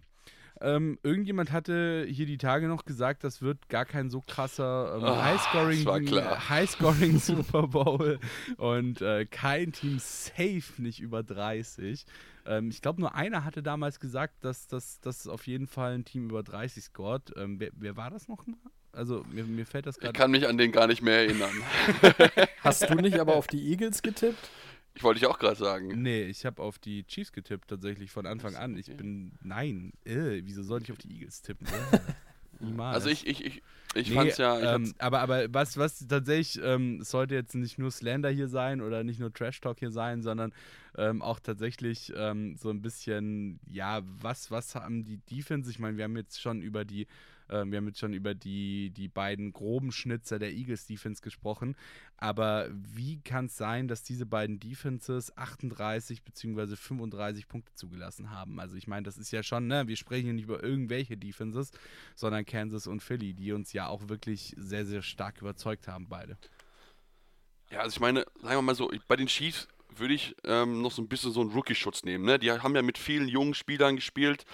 Ähm, 0.59 0.97
irgendjemand 1.03 1.51
hatte 1.51 2.07
hier 2.09 2.25
die 2.25 2.39
Tage 2.39 2.67
noch 2.67 2.85
gesagt, 2.85 3.23
das 3.23 3.43
wird 3.43 3.69
gar 3.69 3.85
kein 3.85 4.09
so 4.09 4.23
krasser 4.25 4.95
ähm, 4.95 5.03
oh, 5.03 5.21
Highscoring, 5.21 6.49
Highscoring 6.49 7.19
Super 7.19 7.67
Bowl 7.67 8.19
und 8.57 9.01
äh, 9.01 9.25
kein 9.25 9.71
Team 9.71 9.99
safe 9.99 10.81
nicht 10.81 10.99
über 10.99 11.21
30. 11.21 12.05
Ähm, 12.47 12.69
ich 12.69 12.81
glaube, 12.81 13.01
nur 13.01 13.13
einer 13.13 13.43
hatte 13.45 13.61
damals 13.61 13.99
gesagt, 13.99 14.43
dass 14.43 14.67
das 14.67 15.27
auf 15.27 15.45
jeden 15.45 15.67
Fall 15.67 15.93
ein 15.93 16.05
Team 16.05 16.29
über 16.29 16.41
30 16.41 16.85
scored. 16.85 17.33
Ähm, 17.35 17.59
wer, 17.59 17.69
wer, 17.73 17.95
war 17.95 18.09
das 18.09 18.27
noch 18.27 18.47
mal? 18.47 18.57
Also 18.93 19.23
mir, 19.31 19.43
mir 19.43 19.65
fällt 19.67 19.85
das 19.85 19.99
gerade. 19.99 20.13
Ich 20.13 20.19
kann 20.19 20.31
mich 20.31 20.47
an 20.47 20.57
den 20.57 20.71
gar 20.71 20.87
nicht 20.87 21.03
mehr 21.03 21.19
erinnern. 21.19 21.53
Hast 22.61 22.89
du 22.89 22.95
nicht 22.95 23.19
aber 23.19 23.35
auf 23.35 23.45
die 23.45 23.69
Eagles 23.69 24.01
getippt? 24.01 24.49
Ich 24.97 25.03
wollte 25.03 25.19
dich 25.19 25.29
auch 25.29 25.37
gerade 25.37 25.55
sagen. 25.55 26.01
Nee, 26.01 26.23
ich 26.23 26.43
habe 26.43 26.59
auf 26.59 26.79
die 26.79 27.03
Chiefs 27.03 27.31
getippt, 27.31 27.69
tatsächlich 27.69 28.09
von 28.09 28.25
Anfang 28.25 28.55
an. 28.55 28.75
Ich 28.77 28.87
bin, 28.87 29.31
nein, 29.43 29.93
äh, 30.05 30.41
wieso 30.43 30.63
sollte 30.63 30.85
ich 30.85 30.91
auf 30.91 30.97
die 30.97 31.11
Eagles 31.11 31.41
tippen? 31.43 31.67
Äh, 32.59 32.65
niemals. 32.65 32.95
Also 32.95 33.09
ich, 33.09 33.27
ich, 33.27 33.45
ich, 33.45 33.61
ich 33.93 34.09
Nee, 34.09 34.15
fand's 34.15 34.39
ja. 34.39 34.57
Ich 34.57 34.65
ähm, 34.65 34.95
aber, 34.97 35.19
aber 35.19 35.53
was, 35.53 35.77
was 35.77 36.07
tatsächlich, 36.07 36.59
ähm, 36.65 37.01
es 37.01 37.11
sollte 37.11 37.35
jetzt 37.35 37.53
nicht 37.53 37.77
nur 37.77 37.91
Slander 37.91 38.31
hier 38.31 38.47
sein 38.47 38.81
oder 38.81 39.03
nicht 39.03 39.19
nur 39.19 39.31
Trash 39.31 39.61
Talk 39.61 39.77
hier 39.77 39.91
sein, 39.91 40.23
sondern 40.23 40.51
ähm, 40.97 41.21
auch 41.21 41.39
tatsächlich 41.39 42.11
ähm, 42.15 42.55
so 42.57 42.71
ein 42.71 42.81
bisschen, 42.81 43.59
ja, 43.69 44.01
was, 44.03 44.49
was 44.49 44.73
haben 44.73 45.03
die 45.03 45.17
Defense? 45.17 45.69
Ich 45.69 45.77
meine, 45.77 45.97
wir 45.97 46.05
haben 46.05 46.17
jetzt 46.17 46.41
schon 46.41 46.63
über 46.63 46.83
die, 46.83 47.05
ähm, 47.49 47.71
wir 47.71 47.77
haben 47.77 47.87
jetzt 47.87 47.99
schon 47.99 48.13
über 48.13 48.33
die, 48.33 48.91
die 48.91 49.07
beiden 49.07 49.51
groben 49.53 49.91
Schnitzer 49.91 50.39
der 50.39 50.51
Eagles 50.51 50.85
Defense 50.85 51.21
gesprochen, 51.21 51.75
aber 52.17 52.69
wie 52.71 53.19
kann 53.21 53.45
es 53.45 53.57
sein, 53.57 53.87
dass 53.87 54.03
diese 54.03 54.25
beiden 54.25 54.59
Defenses 54.59 55.35
38 55.37 56.23
bzw. 56.23 56.75
35 56.75 57.47
Punkte 57.47 57.73
zugelassen 57.73 58.31
haben? 58.31 58.59
Also 58.59 58.75
ich 58.75 58.87
meine, 58.87 59.03
das 59.03 59.17
ist 59.17 59.31
ja 59.31 59.43
schon, 59.43 59.67
ne, 59.67 59.87
wir 59.87 59.95
sprechen 59.95 60.25
hier 60.25 60.33
nicht 60.33 60.45
über 60.45 60.63
irgendwelche 60.63 61.17
Defenses, 61.17 61.71
sondern 62.15 62.45
Kansas 62.45 62.87
und 62.87 63.01
Philly, 63.01 63.33
die 63.33 63.51
uns 63.51 63.73
ja 63.73 63.87
auch 63.87 64.09
wirklich 64.09 64.53
sehr, 64.57 64.85
sehr 64.85 65.01
stark 65.01 65.41
überzeugt 65.41 65.87
haben, 65.87 66.07
beide. 66.09 66.37
Ja, 67.69 67.79
also 67.79 67.95
ich 67.95 67.99
meine, 67.99 68.25
sagen 68.41 68.55
wir 68.55 68.61
mal 68.61 68.75
so, 68.75 68.91
bei 69.07 69.15
den 69.15 69.27
Chiefs 69.27 69.67
würde 69.95 70.13
ich 70.13 70.35
ähm, 70.43 70.81
noch 70.81 70.91
so 70.91 71.01
ein 71.01 71.07
bisschen 71.07 71.31
so 71.31 71.41
einen 71.41 71.51
Rookie-Schutz 71.51 72.03
nehmen. 72.03 72.25
Ne? 72.25 72.39
Die 72.39 72.51
haben 72.51 72.75
ja 72.75 72.81
mit 72.81 72.97
vielen 72.97 73.27
jungen 73.27 73.53
Spielern 73.53 73.95
gespielt, 73.95 74.45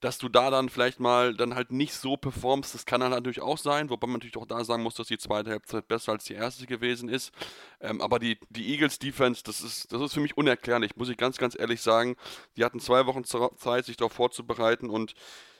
dass 0.00 0.18
du 0.18 0.28
da 0.28 0.50
dann 0.50 0.68
vielleicht 0.68 1.00
mal 1.00 1.34
dann 1.34 1.54
halt 1.54 1.72
nicht 1.72 1.92
so 1.94 2.16
performst, 2.16 2.74
das 2.74 2.86
kann 2.86 3.00
dann 3.00 3.10
natürlich 3.10 3.40
auch 3.40 3.58
sein, 3.58 3.90
wobei 3.90 4.06
man 4.06 4.14
natürlich 4.14 4.36
auch 4.36 4.46
da 4.46 4.62
sagen 4.64 4.82
muss, 4.82 4.94
dass 4.94 5.08
die 5.08 5.18
zweite 5.18 5.50
Halbzeit 5.50 5.88
besser 5.88 6.12
als 6.12 6.24
die 6.24 6.34
erste 6.34 6.66
gewesen 6.66 7.08
ist. 7.08 7.32
Ähm, 7.80 8.00
aber 8.00 8.18
die, 8.18 8.38
die 8.50 8.72
Eagles-Defense, 8.72 9.42
das 9.44 9.60
ist, 9.60 9.92
das 9.92 10.00
ist 10.00 10.14
für 10.14 10.20
mich 10.20 10.36
unerklärlich, 10.36 10.96
muss 10.96 11.08
ich 11.08 11.16
ganz, 11.16 11.38
ganz 11.38 11.58
ehrlich 11.58 11.80
sagen. 11.80 12.16
Die 12.56 12.64
hatten 12.64 12.80
zwei 12.80 13.06
Wochen 13.06 13.24
Ze- 13.24 13.50
Zeit, 13.56 13.86
sich 13.86 13.96
darauf 13.96 14.12
vorzubereiten 14.12 14.88
und 14.90 15.14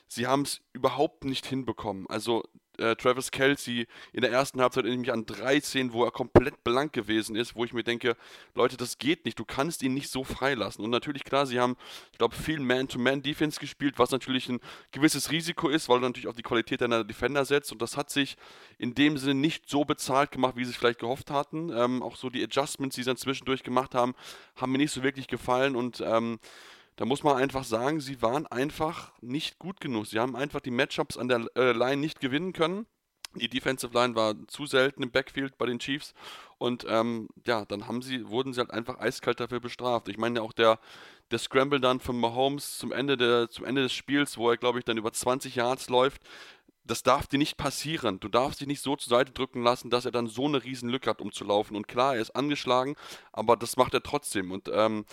sie 0.07 0.27
haben 0.27 0.43
es 0.43 0.61
überhaupt 0.73 1.25
nicht 1.25 1.45
hinbekommen. 1.45 2.07
Also 2.09 2.43
äh, 2.79 2.95
Travis 2.95 3.31
Kelsey 3.31 3.87
in 4.13 4.21
der 4.21 4.31
ersten 4.31 4.61
Halbzeit 4.61 4.85
erinnere 4.85 5.01
ich 5.01 5.07
mich 5.07 5.13
an 5.13 5.25
13, 5.25 5.93
wo 5.93 6.03
er 6.03 6.11
komplett 6.11 6.63
blank 6.63 6.93
gewesen 6.93 7.35
ist, 7.35 7.55
wo 7.55 7.65
ich 7.65 7.73
mir 7.73 7.83
denke, 7.83 8.15
Leute, 8.55 8.77
das 8.77 8.97
geht 8.97 9.25
nicht, 9.25 9.37
du 9.37 9.45
kannst 9.45 9.83
ihn 9.83 9.93
nicht 9.93 10.09
so 10.09 10.23
freilassen. 10.23 10.83
Und 10.83 10.91
natürlich, 10.91 11.23
klar, 11.23 11.45
sie 11.45 11.59
haben, 11.59 11.75
ich 12.11 12.17
glaube, 12.17 12.35
viel 12.35 12.59
Man-to-Man-Defense 12.59 13.59
gespielt, 13.59 13.99
was 13.99 14.11
natürlich 14.11 14.49
ein 14.49 14.59
gewisses 14.91 15.31
Risiko 15.31 15.69
ist, 15.69 15.89
weil 15.89 15.99
du 15.99 16.07
natürlich 16.07 16.27
auf 16.27 16.35
die 16.35 16.43
Qualität 16.43 16.81
deiner 16.81 17.03
Defender 17.03 17.45
setzt. 17.45 17.71
Und 17.71 17.81
das 17.81 17.97
hat 17.97 18.09
sich 18.09 18.37
in 18.77 18.95
dem 18.95 19.17
Sinne 19.17 19.35
nicht 19.35 19.69
so 19.69 19.85
bezahlt 19.85 20.31
gemacht, 20.31 20.55
wie 20.55 20.65
sie 20.65 20.71
es 20.71 20.77
vielleicht 20.77 20.99
gehofft 20.99 21.31
hatten. 21.31 21.71
Ähm, 21.73 22.01
auch 22.01 22.15
so 22.15 22.29
die 22.29 22.43
Adjustments, 22.43 22.95
die 22.95 23.03
sie 23.03 23.09
dann 23.09 23.17
zwischendurch 23.17 23.63
gemacht 23.63 23.95
haben, 23.95 24.15
haben 24.55 24.71
mir 24.71 24.77
nicht 24.77 24.91
so 24.91 25.03
wirklich 25.03 25.27
gefallen 25.27 25.75
und 25.75 26.01
ähm, 26.01 26.39
da 26.99 27.05
muss 27.05 27.23
man 27.23 27.37
einfach 27.37 27.63
sagen, 27.63 28.01
sie 28.01 28.21
waren 28.21 28.45
einfach 28.47 29.13
nicht 29.21 29.57
gut 29.57 29.79
genug. 29.79 30.07
Sie 30.07 30.19
haben 30.19 30.35
einfach 30.35 30.59
die 30.59 30.69
Matchups 30.69 31.15
an 31.15 31.29
der 31.29 31.45
äh, 31.55 31.71
Line 31.71 31.95
nicht 31.95 32.19
gewinnen 32.19 32.51
können. 32.51 32.87
Die 33.35 33.47
Defensive 33.47 33.93
Line 33.93 34.15
war 34.15 34.35
zu 34.47 34.65
selten 34.65 35.03
im 35.03 35.09
Backfield 35.09 35.57
bei 35.57 35.65
den 35.65 35.79
Chiefs 35.79 36.13
und 36.57 36.85
ähm, 36.89 37.29
ja, 37.47 37.63
dann 37.63 37.87
haben 37.87 38.01
sie, 38.01 38.27
wurden 38.27 38.51
sie 38.51 38.59
halt 38.59 38.71
einfach 38.71 38.99
eiskalt 38.99 39.39
dafür 39.39 39.61
bestraft. 39.61 40.09
Ich 40.09 40.17
meine 40.17 40.39
ja 40.39 40.41
auch 40.45 40.51
der, 40.51 40.77
der 41.31 41.39
Scramble 41.39 41.79
dann 41.79 42.01
von 42.01 42.19
Mahomes 42.19 42.77
zum 42.77 42.91
Ende, 42.91 43.15
der, 43.15 43.49
zum 43.49 43.63
Ende 43.63 43.83
des 43.83 43.93
Spiels, 43.93 44.37
wo 44.37 44.49
er 44.49 44.57
glaube 44.57 44.79
ich 44.79 44.83
dann 44.83 44.97
über 44.97 45.13
20 45.13 45.55
Yards 45.55 45.87
läuft, 45.87 46.21
das 46.83 47.03
darf 47.03 47.27
dir 47.27 47.37
nicht 47.37 47.55
passieren. 47.55 48.19
Du 48.19 48.27
darfst 48.27 48.59
dich 48.59 48.67
nicht 48.67 48.81
so 48.81 48.97
zur 48.97 49.11
Seite 49.11 49.31
drücken 49.31 49.63
lassen, 49.63 49.89
dass 49.89 50.03
er 50.03 50.11
dann 50.11 50.27
so 50.27 50.47
eine 50.47 50.65
riesen 50.65 50.89
Lücke 50.89 51.09
hat, 51.09 51.21
um 51.21 51.31
zu 51.31 51.45
laufen. 51.45 51.77
Und 51.77 51.87
klar, 51.87 52.15
er 52.15 52.21
ist 52.21 52.35
angeschlagen, 52.35 52.95
aber 53.31 53.55
das 53.55 53.77
macht 53.77 53.93
er 53.93 54.03
trotzdem. 54.03 54.51
Und 54.51 54.69
ähm, 54.73 55.05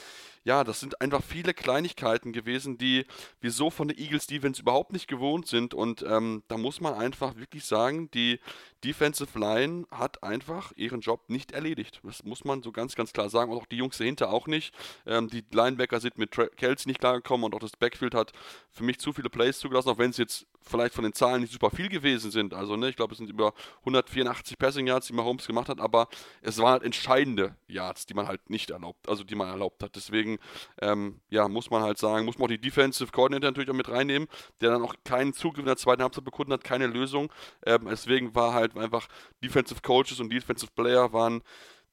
ja, 0.47 0.63
das 0.63 0.79
sind 0.79 1.01
einfach 1.01 1.25
viele 1.25 1.55
Kleinigkeiten 1.55 2.33
gewesen, 2.33 2.79
die 2.79 3.05
wir 3.41 3.51
so 3.51 3.69
von 3.69 3.89
der 3.89 3.99
Eagles 3.99 4.29
Defense 4.29 4.63
überhaupt 4.63 4.93
nicht 4.93 5.09
gewohnt 5.09 5.49
sind. 5.49 5.75
Und 5.75 6.05
ähm, 6.09 6.45
da 6.47 6.57
muss 6.57 6.81
man 6.81 6.95
einfach 6.95 7.35
wirklich 7.35 7.65
sagen, 7.65 8.13
die 8.13 8.39
Defensive 8.85 9.37
Line 9.37 9.87
hat 9.91 10.23
einfach 10.23 10.71
ihren 10.77 11.01
Job 11.01 11.29
nicht 11.29 11.51
erledigt. 11.51 11.99
Das 12.05 12.23
muss 12.23 12.45
man 12.45 12.63
so 12.63 12.71
ganz, 12.71 12.95
ganz 12.95 13.13
klar 13.13 13.29
sagen. 13.29 13.51
Und 13.51 13.59
auch 13.59 13.67
die 13.67 13.79
Jungs 13.79 13.99
dahinter 13.99 14.31
auch 14.31 14.47
nicht. 14.47 14.73
Ähm, 15.05 15.29
die 15.29 15.45
Linebacker 15.51 15.99
sind 15.99 16.17
mit 16.17 16.31
Tra 16.31 16.47
Kelsey 16.47 16.91
nicht 16.91 17.01
klargekommen 17.01 17.45
und 17.45 17.53
auch 17.53 17.59
das 17.59 17.77
Backfield 17.77 18.15
hat 18.15 18.31
für 18.71 18.85
mich 18.85 19.01
zu 19.01 19.13
viele 19.13 19.31
Plays 19.31 19.59
zugelassen, 19.59 19.89
auch 19.89 19.99
wenn 19.99 20.11
es 20.11 20.17
jetzt 20.17 20.47
vielleicht 20.67 20.95
von 20.95 21.05
den 21.05 21.13
Zahlen 21.13 21.41
nicht 21.41 21.53
super 21.53 21.71
viel 21.71 21.89
gewesen 21.89 22.31
sind. 22.31 22.53
Also, 22.53 22.77
ne, 22.77 22.89
ich 22.89 22.97
glaube, 22.97 23.13
es 23.13 23.19
sind 23.19 23.31
über 23.31 23.55
184 23.81 24.59
Passing 24.59 24.87
Yards, 24.87 25.07
die 25.07 25.13
Mahomes 25.13 25.47
gemacht 25.47 25.69
hat, 25.69 25.81
aber 25.81 26.09
es 26.43 26.59
waren 26.59 26.73
halt 26.73 26.83
entscheidende 26.83 27.57
Yards, 27.69 28.07
die 28.07 28.15
man 28.15 28.27
halt 28.27 28.51
nicht 28.51 28.71
erlaubt, 28.71 29.09
also 29.09 29.25
die 29.25 29.35
man 29.35 29.49
erlaubt 29.49 29.83
hat. 29.83 29.97
Deswegen, 29.97 30.36
ähm, 30.81 31.21
ja, 31.29 31.49
muss 31.49 31.71
man 31.71 31.83
halt 31.83 31.99
sagen, 31.99 32.25
muss 32.25 32.39
man 32.39 32.47
auch 32.47 32.51
die 32.51 32.61
Defensive 32.61 33.11
Coordinator 33.13 33.51
natürlich 33.51 33.71
auch 33.71 33.75
mit 33.75 33.89
reinnehmen, 33.89 34.29
der 34.61 34.71
dann 34.71 34.83
auch 34.83 34.95
keinen 35.05 35.33
Zugriff 35.33 35.61
in 35.61 35.67
der 35.67 35.77
zweiten 35.77 36.03
Halbzeit 36.03 36.25
bekunden 36.25 36.53
hat, 36.53 36.65
keine 36.65 36.87
Lösung. 36.87 37.33
Ähm, 37.65 37.87
deswegen 37.89 38.35
war 38.35 38.55
halt 38.55 38.77
einfach 38.77 39.09
Defensive 39.43 39.81
Coaches 39.83 40.21
und 40.21 40.33
Defensive 40.33 40.71
Player 40.75 41.13
waren 41.13 41.43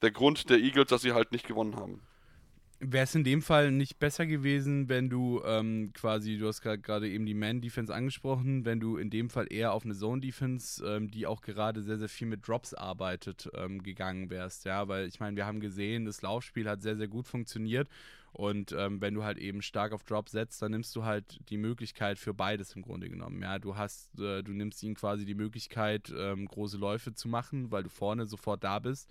der 0.01 0.11
Grund 0.11 0.49
der 0.49 0.59
Eagles, 0.59 0.87
dass 0.87 1.01
sie 1.01 1.13
halt 1.13 1.31
nicht 1.31 1.47
gewonnen 1.47 1.75
haben. 1.75 2.01
Wäre 2.85 3.05
es 3.05 3.15
in 3.15 3.23
dem 3.23 3.41
Fall 3.41 3.71
nicht 3.71 3.97
besser 3.99 4.25
gewesen, 4.25 4.89
wenn 4.89 5.09
du 5.09 5.41
ähm, 5.45 5.91
quasi, 5.93 6.37
du 6.37 6.47
hast 6.47 6.61
gerade 6.61 7.09
eben 7.09 7.25
die 7.25 7.33
Man-Defense 7.33 7.93
angesprochen, 7.93 8.65
wenn 8.65 8.81
du 8.81 8.97
in 8.97 9.09
dem 9.09 9.29
Fall 9.29 9.47
eher 9.49 9.71
auf 9.71 9.85
eine 9.85 9.93
Zone-Defense, 9.93 10.85
ähm, 10.85 11.09
die 11.09 11.25
auch 11.25 11.41
gerade 11.41 11.81
sehr, 11.81 11.97
sehr 11.97 12.09
viel 12.09 12.27
mit 12.27 12.45
Drops 12.45 12.73
arbeitet, 12.73 13.49
ähm, 13.55 13.83
gegangen 13.83 14.29
wärst, 14.29 14.65
ja, 14.65 14.89
weil 14.89 15.07
ich 15.07 15.21
meine, 15.21 15.37
wir 15.37 15.45
haben 15.45 15.61
gesehen, 15.61 16.03
das 16.03 16.21
Laufspiel 16.21 16.67
hat 16.67 16.81
sehr, 16.81 16.97
sehr 16.97 17.07
gut 17.07 17.25
funktioniert 17.25 17.87
und 18.33 18.71
ähm, 18.71 18.99
wenn 18.99 19.13
du 19.13 19.23
halt 19.23 19.37
eben 19.37 19.61
stark 19.61 19.93
auf 19.93 20.03
Drop 20.03 20.27
setzt, 20.27 20.61
dann 20.61 20.71
nimmst 20.71 20.95
du 20.95 21.03
halt 21.03 21.39
die 21.49 21.57
Möglichkeit 21.57 22.17
für 22.17 22.33
beides 22.33 22.75
im 22.75 22.81
Grunde 22.81 23.07
genommen, 23.07 23.41
ja, 23.41 23.59
du 23.59 23.77
hast, 23.77 24.19
äh, 24.19 24.41
du 24.41 24.51
nimmst 24.53 24.81
ihnen 24.81 24.95
quasi 24.95 25.25
die 25.25 25.35
Möglichkeit, 25.35 26.11
ähm, 26.17 26.47
große 26.47 26.77
Läufe 26.77 27.13
zu 27.13 27.27
machen, 27.27 27.71
weil 27.71 27.83
du 27.83 27.89
vorne 27.89 28.25
sofort 28.25 28.63
da 28.63 28.79
bist, 28.79 29.07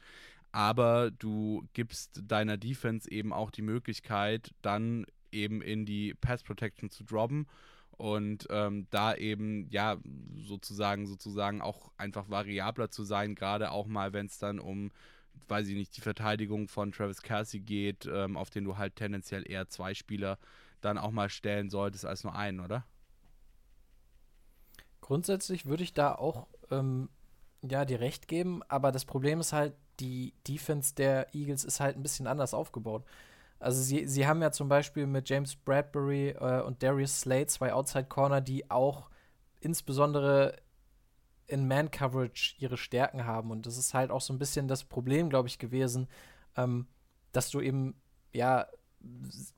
aber 0.50 1.12
du 1.12 1.64
gibst 1.72 2.20
deiner 2.26 2.56
Defense 2.56 3.10
eben 3.10 3.32
auch 3.32 3.52
die 3.52 3.62
Möglichkeit, 3.62 4.50
dann 4.60 5.06
eben 5.30 5.62
in 5.62 5.86
die 5.86 6.14
Pass 6.14 6.42
Protection 6.42 6.90
zu 6.90 7.04
droppen 7.04 7.46
und 7.92 8.48
ähm, 8.50 8.88
da 8.90 9.14
eben 9.14 9.68
ja 9.70 9.98
sozusagen 10.40 11.06
sozusagen 11.06 11.62
auch 11.62 11.92
einfach 11.96 12.28
variabler 12.28 12.90
zu 12.90 13.04
sein, 13.04 13.36
gerade 13.36 13.70
auch 13.70 13.86
mal, 13.86 14.12
wenn 14.12 14.26
es 14.26 14.38
dann 14.38 14.58
um 14.58 14.90
weiß 15.48 15.68
ich 15.68 15.74
nicht, 15.74 15.96
die 15.96 16.00
Verteidigung 16.00 16.68
von 16.68 16.92
Travis 16.92 17.22
Kelsey 17.22 17.60
geht, 17.60 18.06
ähm, 18.06 18.36
auf 18.36 18.50
den 18.50 18.64
du 18.64 18.78
halt 18.78 18.96
tendenziell 18.96 19.48
eher 19.50 19.68
zwei 19.68 19.94
Spieler 19.94 20.38
dann 20.80 20.98
auch 20.98 21.10
mal 21.10 21.28
stellen 21.28 21.70
solltest 21.70 22.04
als 22.04 22.24
nur 22.24 22.34
einen, 22.34 22.60
oder? 22.60 22.84
Grundsätzlich 25.00 25.66
würde 25.66 25.82
ich 25.82 25.92
da 25.92 26.14
auch 26.14 26.46
ähm, 26.70 27.08
ja, 27.62 27.84
dir 27.84 28.00
recht 28.00 28.28
geben, 28.28 28.62
aber 28.68 28.92
das 28.92 29.04
Problem 29.04 29.40
ist 29.40 29.52
halt, 29.52 29.74
die 30.00 30.34
Defense 30.48 30.94
der 30.94 31.34
Eagles 31.34 31.64
ist 31.64 31.80
halt 31.80 31.96
ein 31.96 32.02
bisschen 32.02 32.26
anders 32.26 32.54
aufgebaut. 32.54 33.04
Also 33.58 33.80
sie, 33.80 34.08
sie 34.08 34.26
haben 34.26 34.42
ja 34.42 34.50
zum 34.50 34.68
Beispiel 34.68 35.06
mit 35.06 35.28
James 35.28 35.54
Bradbury 35.54 36.30
äh, 36.30 36.62
und 36.62 36.82
Darius 36.82 37.20
Slade 37.20 37.46
zwei 37.46 37.72
Outside 37.72 38.06
Corner, 38.06 38.40
die 38.40 38.68
auch 38.70 39.08
insbesondere 39.60 40.56
in 41.52 41.68
Man-Coverage 41.68 42.56
ihre 42.58 42.76
Stärken 42.76 43.26
haben. 43.26 43.50
Und 43.50 43.66
das 43.66 43.76
ist 43.76 43.94
halt 43.94 44.10
auch 44.10 44.20
so 44.20 44.32
ein 44.32 44.38
bisschen 44.38 44.68
das 44.68 44.84
Problem, 44.84 45.28
glaube 45.30 45.48
ich, 45.48 45.58
gewesen, 45.58 46.08
ähm, 46.56 46.86
dass 47.32 47.50
du 47.50 47.60
eben, 47.60 47.94
ja, 48.32 48.66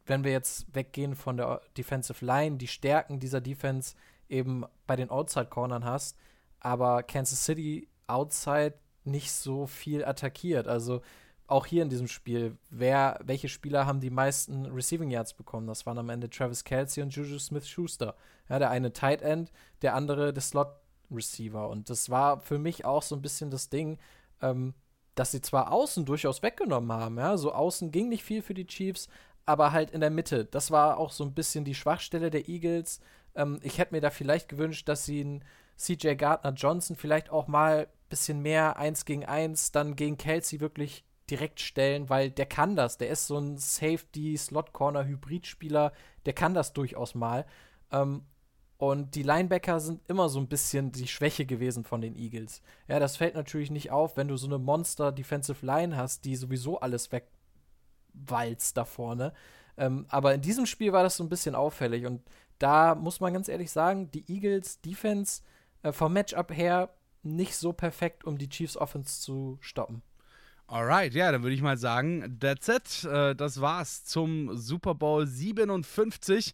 wenn 0.06 0.24
wir 0.24 0.32
jetzt 0.32 0.74
weggehen 0.74 1.14
von 1.14 1.36
der 1.36 1.60
Defensive 1.76 2.24
Line, 2.24 2.56
die 2.56 2.66
Stärken 2.66 3.20
dieser 3.20 3.40
Defense 3.40 3.94
eben 4.28 4.64
bei 4.86 4.96
den 4.96 5.10
Outside-Cornern 5.10 5.84
hast, 5.84 6.16
aber 6.60 7.02
Kansas 7.02 7.44
City 7.44 7.88
Outside 8.06 8.74
nicht 9.04 9.32
so 9.32 9.66
viel 9.66 10.04
attackiert. 10.04 10.66
Also 10.66 11.02
auch 11.46 11.66
hier 11.66 11.82
in 11.82 11.90
diesem 11.90 12.08
Spiel, 12.08 12.56
wer, 12.70 13.20
welche 13.22 13.48
Spieler 13.48 13.86
haben 13.86 14.00
die 14.00 14.10
meisten 14.10 14.66
Receiving 14.66 15.10
Yards 15.10 15.34
bekommen? 15.34 15.66
Das 15.66 15.84
waren 15.84 15.98
am 15.98 16.08
Ende 16.08 16.30
Travis 16.30 16.64
Kelsey 16.64 17.02
und 17.02 17.14
Juju 17.14 17.38
Smith-Schuster. 17.38 18.16
Ja, 18.48 18.58
der 18.58 18.70
eine 18.70 18.92
Tight 18.92 19.20
End, 19.20 19.52
der 19.82 19.94
andere 19.94 20.32
der 20.32 20.42
Slot 20.42 20.68
Receiver. 21.10 21.68
Und 21.68 21.90
das 21.90 22.10
war 22.10 22.40
für 22.40 22.58
mich 22.58 22.84
auch 22.84 23.02
so 23.02 23.14
ein 23.14 23.22
bisschen 23.22 23.50
das 23.50 23.68
Ding, 23.68 23.98
ähm, 24.42 24.74
dass 25.14 25.30
sie 25.30 25.40
zwar 25.40 25.72
außen 25.72 26.04
durchaus 26.04 26.42
weggenommen 26.42 26.92
haben, 26.92 27.18
ja, 27.18 27.36
so 27.36 27.52
außen 27.52 27.92
ging 27.92 28.08
nicht 28.08 28.24
viel 28.24 28.42
für 28.42 28.54
die 28.54 28.66
Chiefs, 28.66 29.08
aber 29.46 29.72
halt 29.72 29.90
in 29.90 30.00
der 30.00 30.10
Mitte. 30.10 30.44
Das 30.44 30.70
war 30.70 30.98
auch 30.98 31.12
so 31.12 31.24
ein 31.24 31.34
bisschen 31.34 31.64
die 31.64 31.74
Schwachstelle 31.74 32.30
der 32.30 32.48
Eagles. 32.48 33.00
Ähm, 33.34 33.60
ich 33.62 33.78
hätte 33.78 33.94
mir 33.94 34.00
da 34.00 34.10
vielleicht 34.10 34.48
gewünscht, 34.48 34.88
dass 34.88 35.04
sie 35.04 35.20
einen 35.20 35.44
CJ 35.76 36.14
Gardner 36.14 36.52
Johnson 36.52 36.96
vielleicht 36.96 37.30
auch 37.30 37.46
mal 37.46 37.86
ein 37.86 38.08
bisschen 38.08 38.40
mehr 38.40 38.76
eins 38.76 39.04
gegen 39.04 39.24
eins 39.24 39.72
dann 39.72 39.96
gegen 39.96 40.16
Kelsey 40.16 40.60
wirklich 40.60 41.04
direkt 41.30 41.60
stellen, 41.60 42.08
weil 42.10 42.30
der 42.30 42.46
kann 42.46 42.76
das. 42.76 42.98
Der 42.98 43.08
ist 43.08 43.26
so 43.26 43.38
ein 43.38 43.56
Safety, 43.56 44.36
Slot-Corner-Hybrid-Spieler, 44.36 45.92
der 46.26 46.32
kann 46.32 46.54
das 46.54 46.72
durchaus 46.72 47.14
mal. 47.14 47.46
Ähm, 47.90 48.24
und 48.90 49.14
die 49.14 49.22
Linebacker 49.22 49.80
sind 49.80 50.00
immer 50.08 50.28
so 50.28 50.38
ein 50.38 50.48
bisschen 50.48 50.92
die 50.92 51.08
Schwäche 51.08 51.46
gewesen 51.46 51.84
von 51.84 52.00
den 52.00 52.16
Eagles. 52.16 52.62
Ja, 52.88 52.98
das 52.98 53.16
fällt 53.16 53.34
natürlich 53.34 53.70
nicht 53.70 53.90
auf, 53.90 54.16
wenn 54.16 54.28
du 54.28 54.36
so 54.36 54.46
eine 54.46 54.58
Monster-Defensive 54.58 55.64
Line 55.64 55.96
hast, 55.96 56.24
die 56.24 56.36
sowieso 56.36 56.80
alles 56.80 57.08
walzt 58.12 58.76
da 58.76 58.84
vorne. 58.84 59.32
Ähm, 59.76 60.06
aber 60.08 60.34
in 60.34 60.40
diesem 60.40 60.66
Spiel 60.66 60.92
war 60.92 61.02
das 61.02 61.16
so 61.16 61.24
ein 61.24 61.28
bisschen 61.28 61.54
auffällig 61.54 62.06
und 62.06 62.22
da 62.58 62.94
muss 62.94 63.20
man 63.20 63.32
ganz 63.32 63.48
ehrlich 63.48 63.70
sagen, 63.70 64.10
die 64.12 64.24
Eagles 64.32 64.80
Defense 64.80 65.42
äh, 65.82 65.92
vom 65.92 66.12
Matchup 66.12 66.52
her 66.52 66.90
nicht 67.22 67.56
so 67.56 67.72
perfekt, 67.72 68.24
um 68.24 68.38
die 68.38 68.48
Chiefs 68.48 68.76
Offense 68.76 69.20
zu 69.20 69.58
stoppen. 69.60 70.02
Alright, 70.74 71.14
ja, 71.14 71.30
dann 71.30 71.44
würde 71.44 71.54
ich 71.54 71.62
mal 71.62 71.76
sagen, 71.76 72.36
that's 72.40 72.66
it. 72.66 73.04
Äh, 73.04 73.36
das 73.36 73.60
war's 73.60 74.04
zum 74.04 74.56
Super 74.56 74.96
Bowl 74.96 75.24
57. 75.24 76.52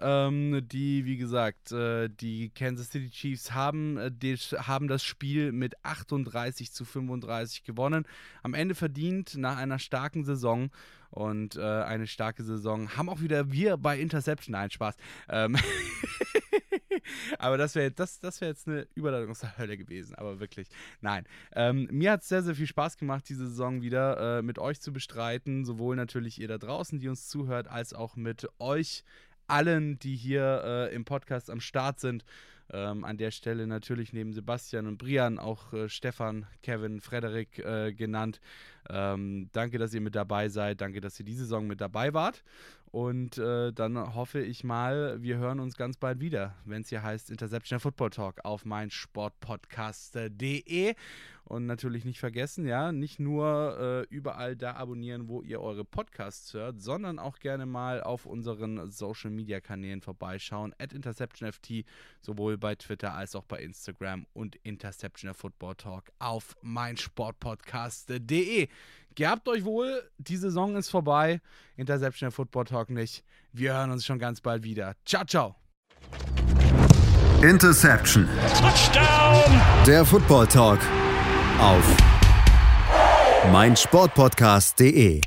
Ähm, 0.00 0.66
die, 0.66 1.04
wie 1.04 1.16
gesagt, 1.16 1.70
äh, 1.70 2.08
die 2.08 2.50
Kansas 2.50 2.90
City 2.90 3.10
Chiefs 3.10 3.52
haben, 3.52 3.96
äh, 3.96 4.36
haben 4.56 4.88
das 4.88 5.04
Spiel 5.04 5.52
mit 5.52 5.84
38 5.84 6.72
zu 6.72 6.84
35 6.84 7.62
gewonnen. 7.62 8.06
Am 8.42 8.54
Ende 8.54 8.74
verdient 8.74 9.36
nach 9.36 9.56
einer 9.56 9.78
starken 9.78 10.24
Saison 10.24 10.70
und 11.10 11.56
äh, 11.56 11.60
eine 11.60 12.06
starke 12.06 12.42
Saison 12.44 12.96
haben 12.96 13.08
auch 13.08 13.20
wieder 13.20 13.50
wir 13.50 13.76
bei 13.76 13.98
Interception 13.98 14.54
einen 14.54 14.70
Spaß. 14.70 14.96
Ähm 15.28 15.56
aber 17.38 17.58
das 17.58 17.74
wäre 17.74 17.90
das, 17.90 18.20
das 18.20 18.40
wär 18.40 18.48
jetzt 18.48 18.68
eine 18.68 18.86
Überleitung 18.94 19.30
aus 19.30 19.40
der 19.40 19.58
Hölle 19.58 19.76
gewesen, 19.76 20.14
aber 20.14 20.40
wirklich. 20.40 20.68
Nein. 21.00 21.24
Ähm, 21.52 21.88
mir 21.90 22.12
hat 22.12 22.22
es 22.22 22.28
sehr, 22.28 22.42
sehr 22.42 22.54
viel 22.54 22.66
Spaß 22.66 22.96
gemacht, 22.96 23.28
diese 23.28 23.48
Saison 23.48 23.82
wieder 23.82 24.38
äh, 24.38 24.42
mit 24.42 24.58
euch 24.58 24.80
zu 24.80 24.92
bestreiten. 24.92 25.64
Sowohl 25.64 25.96
natürlich 25.96 26.40
ihr 26.40 26.48
da 26.48 26.58
draußen, 26.58 26.98
die 26.98 27.08
uns 27.08 27.28
zuhört, 27.28 27.68
als 27.68 27.92
auch 27.92 28.16
mit 28.16 28.48
euch 28.58 29.04
allen, 29.46 29.98
die 29.98 30.16
hier 30.16 30.62
äh, 30.64 30.94
im 30.94 31.04
Podcast 31.04 31.50
am 31.50 31.60
Start 31.60 32.00
sind. 32.00 32.24
Ähm, 32.72 33.04
an 33.04 33.16
der 33.16 33.30
Stelle 33.30 33.66
natürlich 33.66 34.12
neben 34.12 34.32
Sebastian 34.32 34.86
und 34.86 34.98
Brian 34.98 35.38
auch 35.38 35.72
äh, 35.72 35.88
Stefan, 35.88 36.46
Kevin, 36.62 37.00
Frederik 37.00 37.58
äh, 37.58 37.92
genannt. 37.92 38.40
Ähm, 38.88 39.48
danke, 39.52 39.78
dass 39.78 39.92
ihr 39.92 40.00
mit 40.00 40.14
dabei 40.14 40.48
seid. 40.48 40.80
Danke, 40.80 41.00
dass 41.00 41.18
ihr 41.18 41.24
diese 41.24 41.44
Saison 41.44 41.66
mit 41.66 41.80
dabei 41.80 42.14
wart. 42.14 42.44
Und 42.92 43.38
äh, 43.38 43.72
dann 43.72 44.14
hoffe 44.14 44.40
ich 44.40 44.64
mal, 44.64 45.22
wir 45.22 45.38
hören 45.38 45.60
uns 45.60 45.76
ganz 45.76 45.96
bald 45.96 46.18
wieder, 46.18 46.56
wenn 46.64 46.82
es 46.82 46.88
hier 46.88 47.04
heißt 47.04 47.30
Interception 47.30 47.78
Football 47.78 48.10
Talk 48.10 48.44
auf 48.44 48.64
meinsportpodcast.de. 48.64 50.96
Und 51.44 51.66
natürlich 51.66 52.04
nicht 52.04 52.18
vergessen, 52.20 52.66
ja, 52.66 52.92
nicht 52.92 53.18
nur 53.18 53.78
äh, 53.80 54.02
überall 54.14 54.54
da 54.54 54.74
abonnieren, 54.74 55.26
wo 55.26 55.42
ihr 55.42 55.60
eure 55.60 55.84
Podcasts 55.84 56.54
hört, 56.54 56.80
sondern 56.80 57.18
auch 57.18 57.40
gerne 57.40 57.66
mal 57.66 58.00
auf 58.02 58.24
unseren 58.24 58.88
Social 58.90 59.30
Media 59.30 59.60
Kanälen 59.60 60.00
vorbeischauen. 60.00 60.72
At 60.78 60.92
InterceptionFT, 60.92 61.84
sowohl 62.20 62.56
bei 62.56 62.76
Twitter 62.76 63.14
als 63.14 63.34
auch 63.34 63.42
bei 63.44 63.60
Instagram 63.62 64.26
und 64.32 64.54
Interception 64.62 65.34
Football 65.34 65.74
Talk 65.74 66.04
auf 66.20 66.56
meinsportpodcast.de. 66.62 68.68
Gehabt 69.14 69.48
euch 69.48 69.64
wohl, 69.64 70.02
die 70.18 70.36
Saison 70.36 70.76
ist 70.76 70.88
vorbei. 70.88 71.40
Interception 71.76 72.30
Football 72.30 72.64
Talk 72.64 72.90
nicht. 72.90 73.24
Wir 73.52 73.74
hören 73.74 73.90
uns 73.90 74.04
schon 74.04 74.18
ganz 74.18 74.40
bald 74.40 74.62
wieder. 74.62 74.94
Ciao, 75.04 75.24
ciao. 75.24 75.56
Interception. 77.42 78.28
Touchdown! 78.58 79.60
Der 79.86 80.04
Football 80.04 80.46
Talk 80.46 80.78
auf 81.58 81.96
meinsportpodcast.de. 83.50 85.20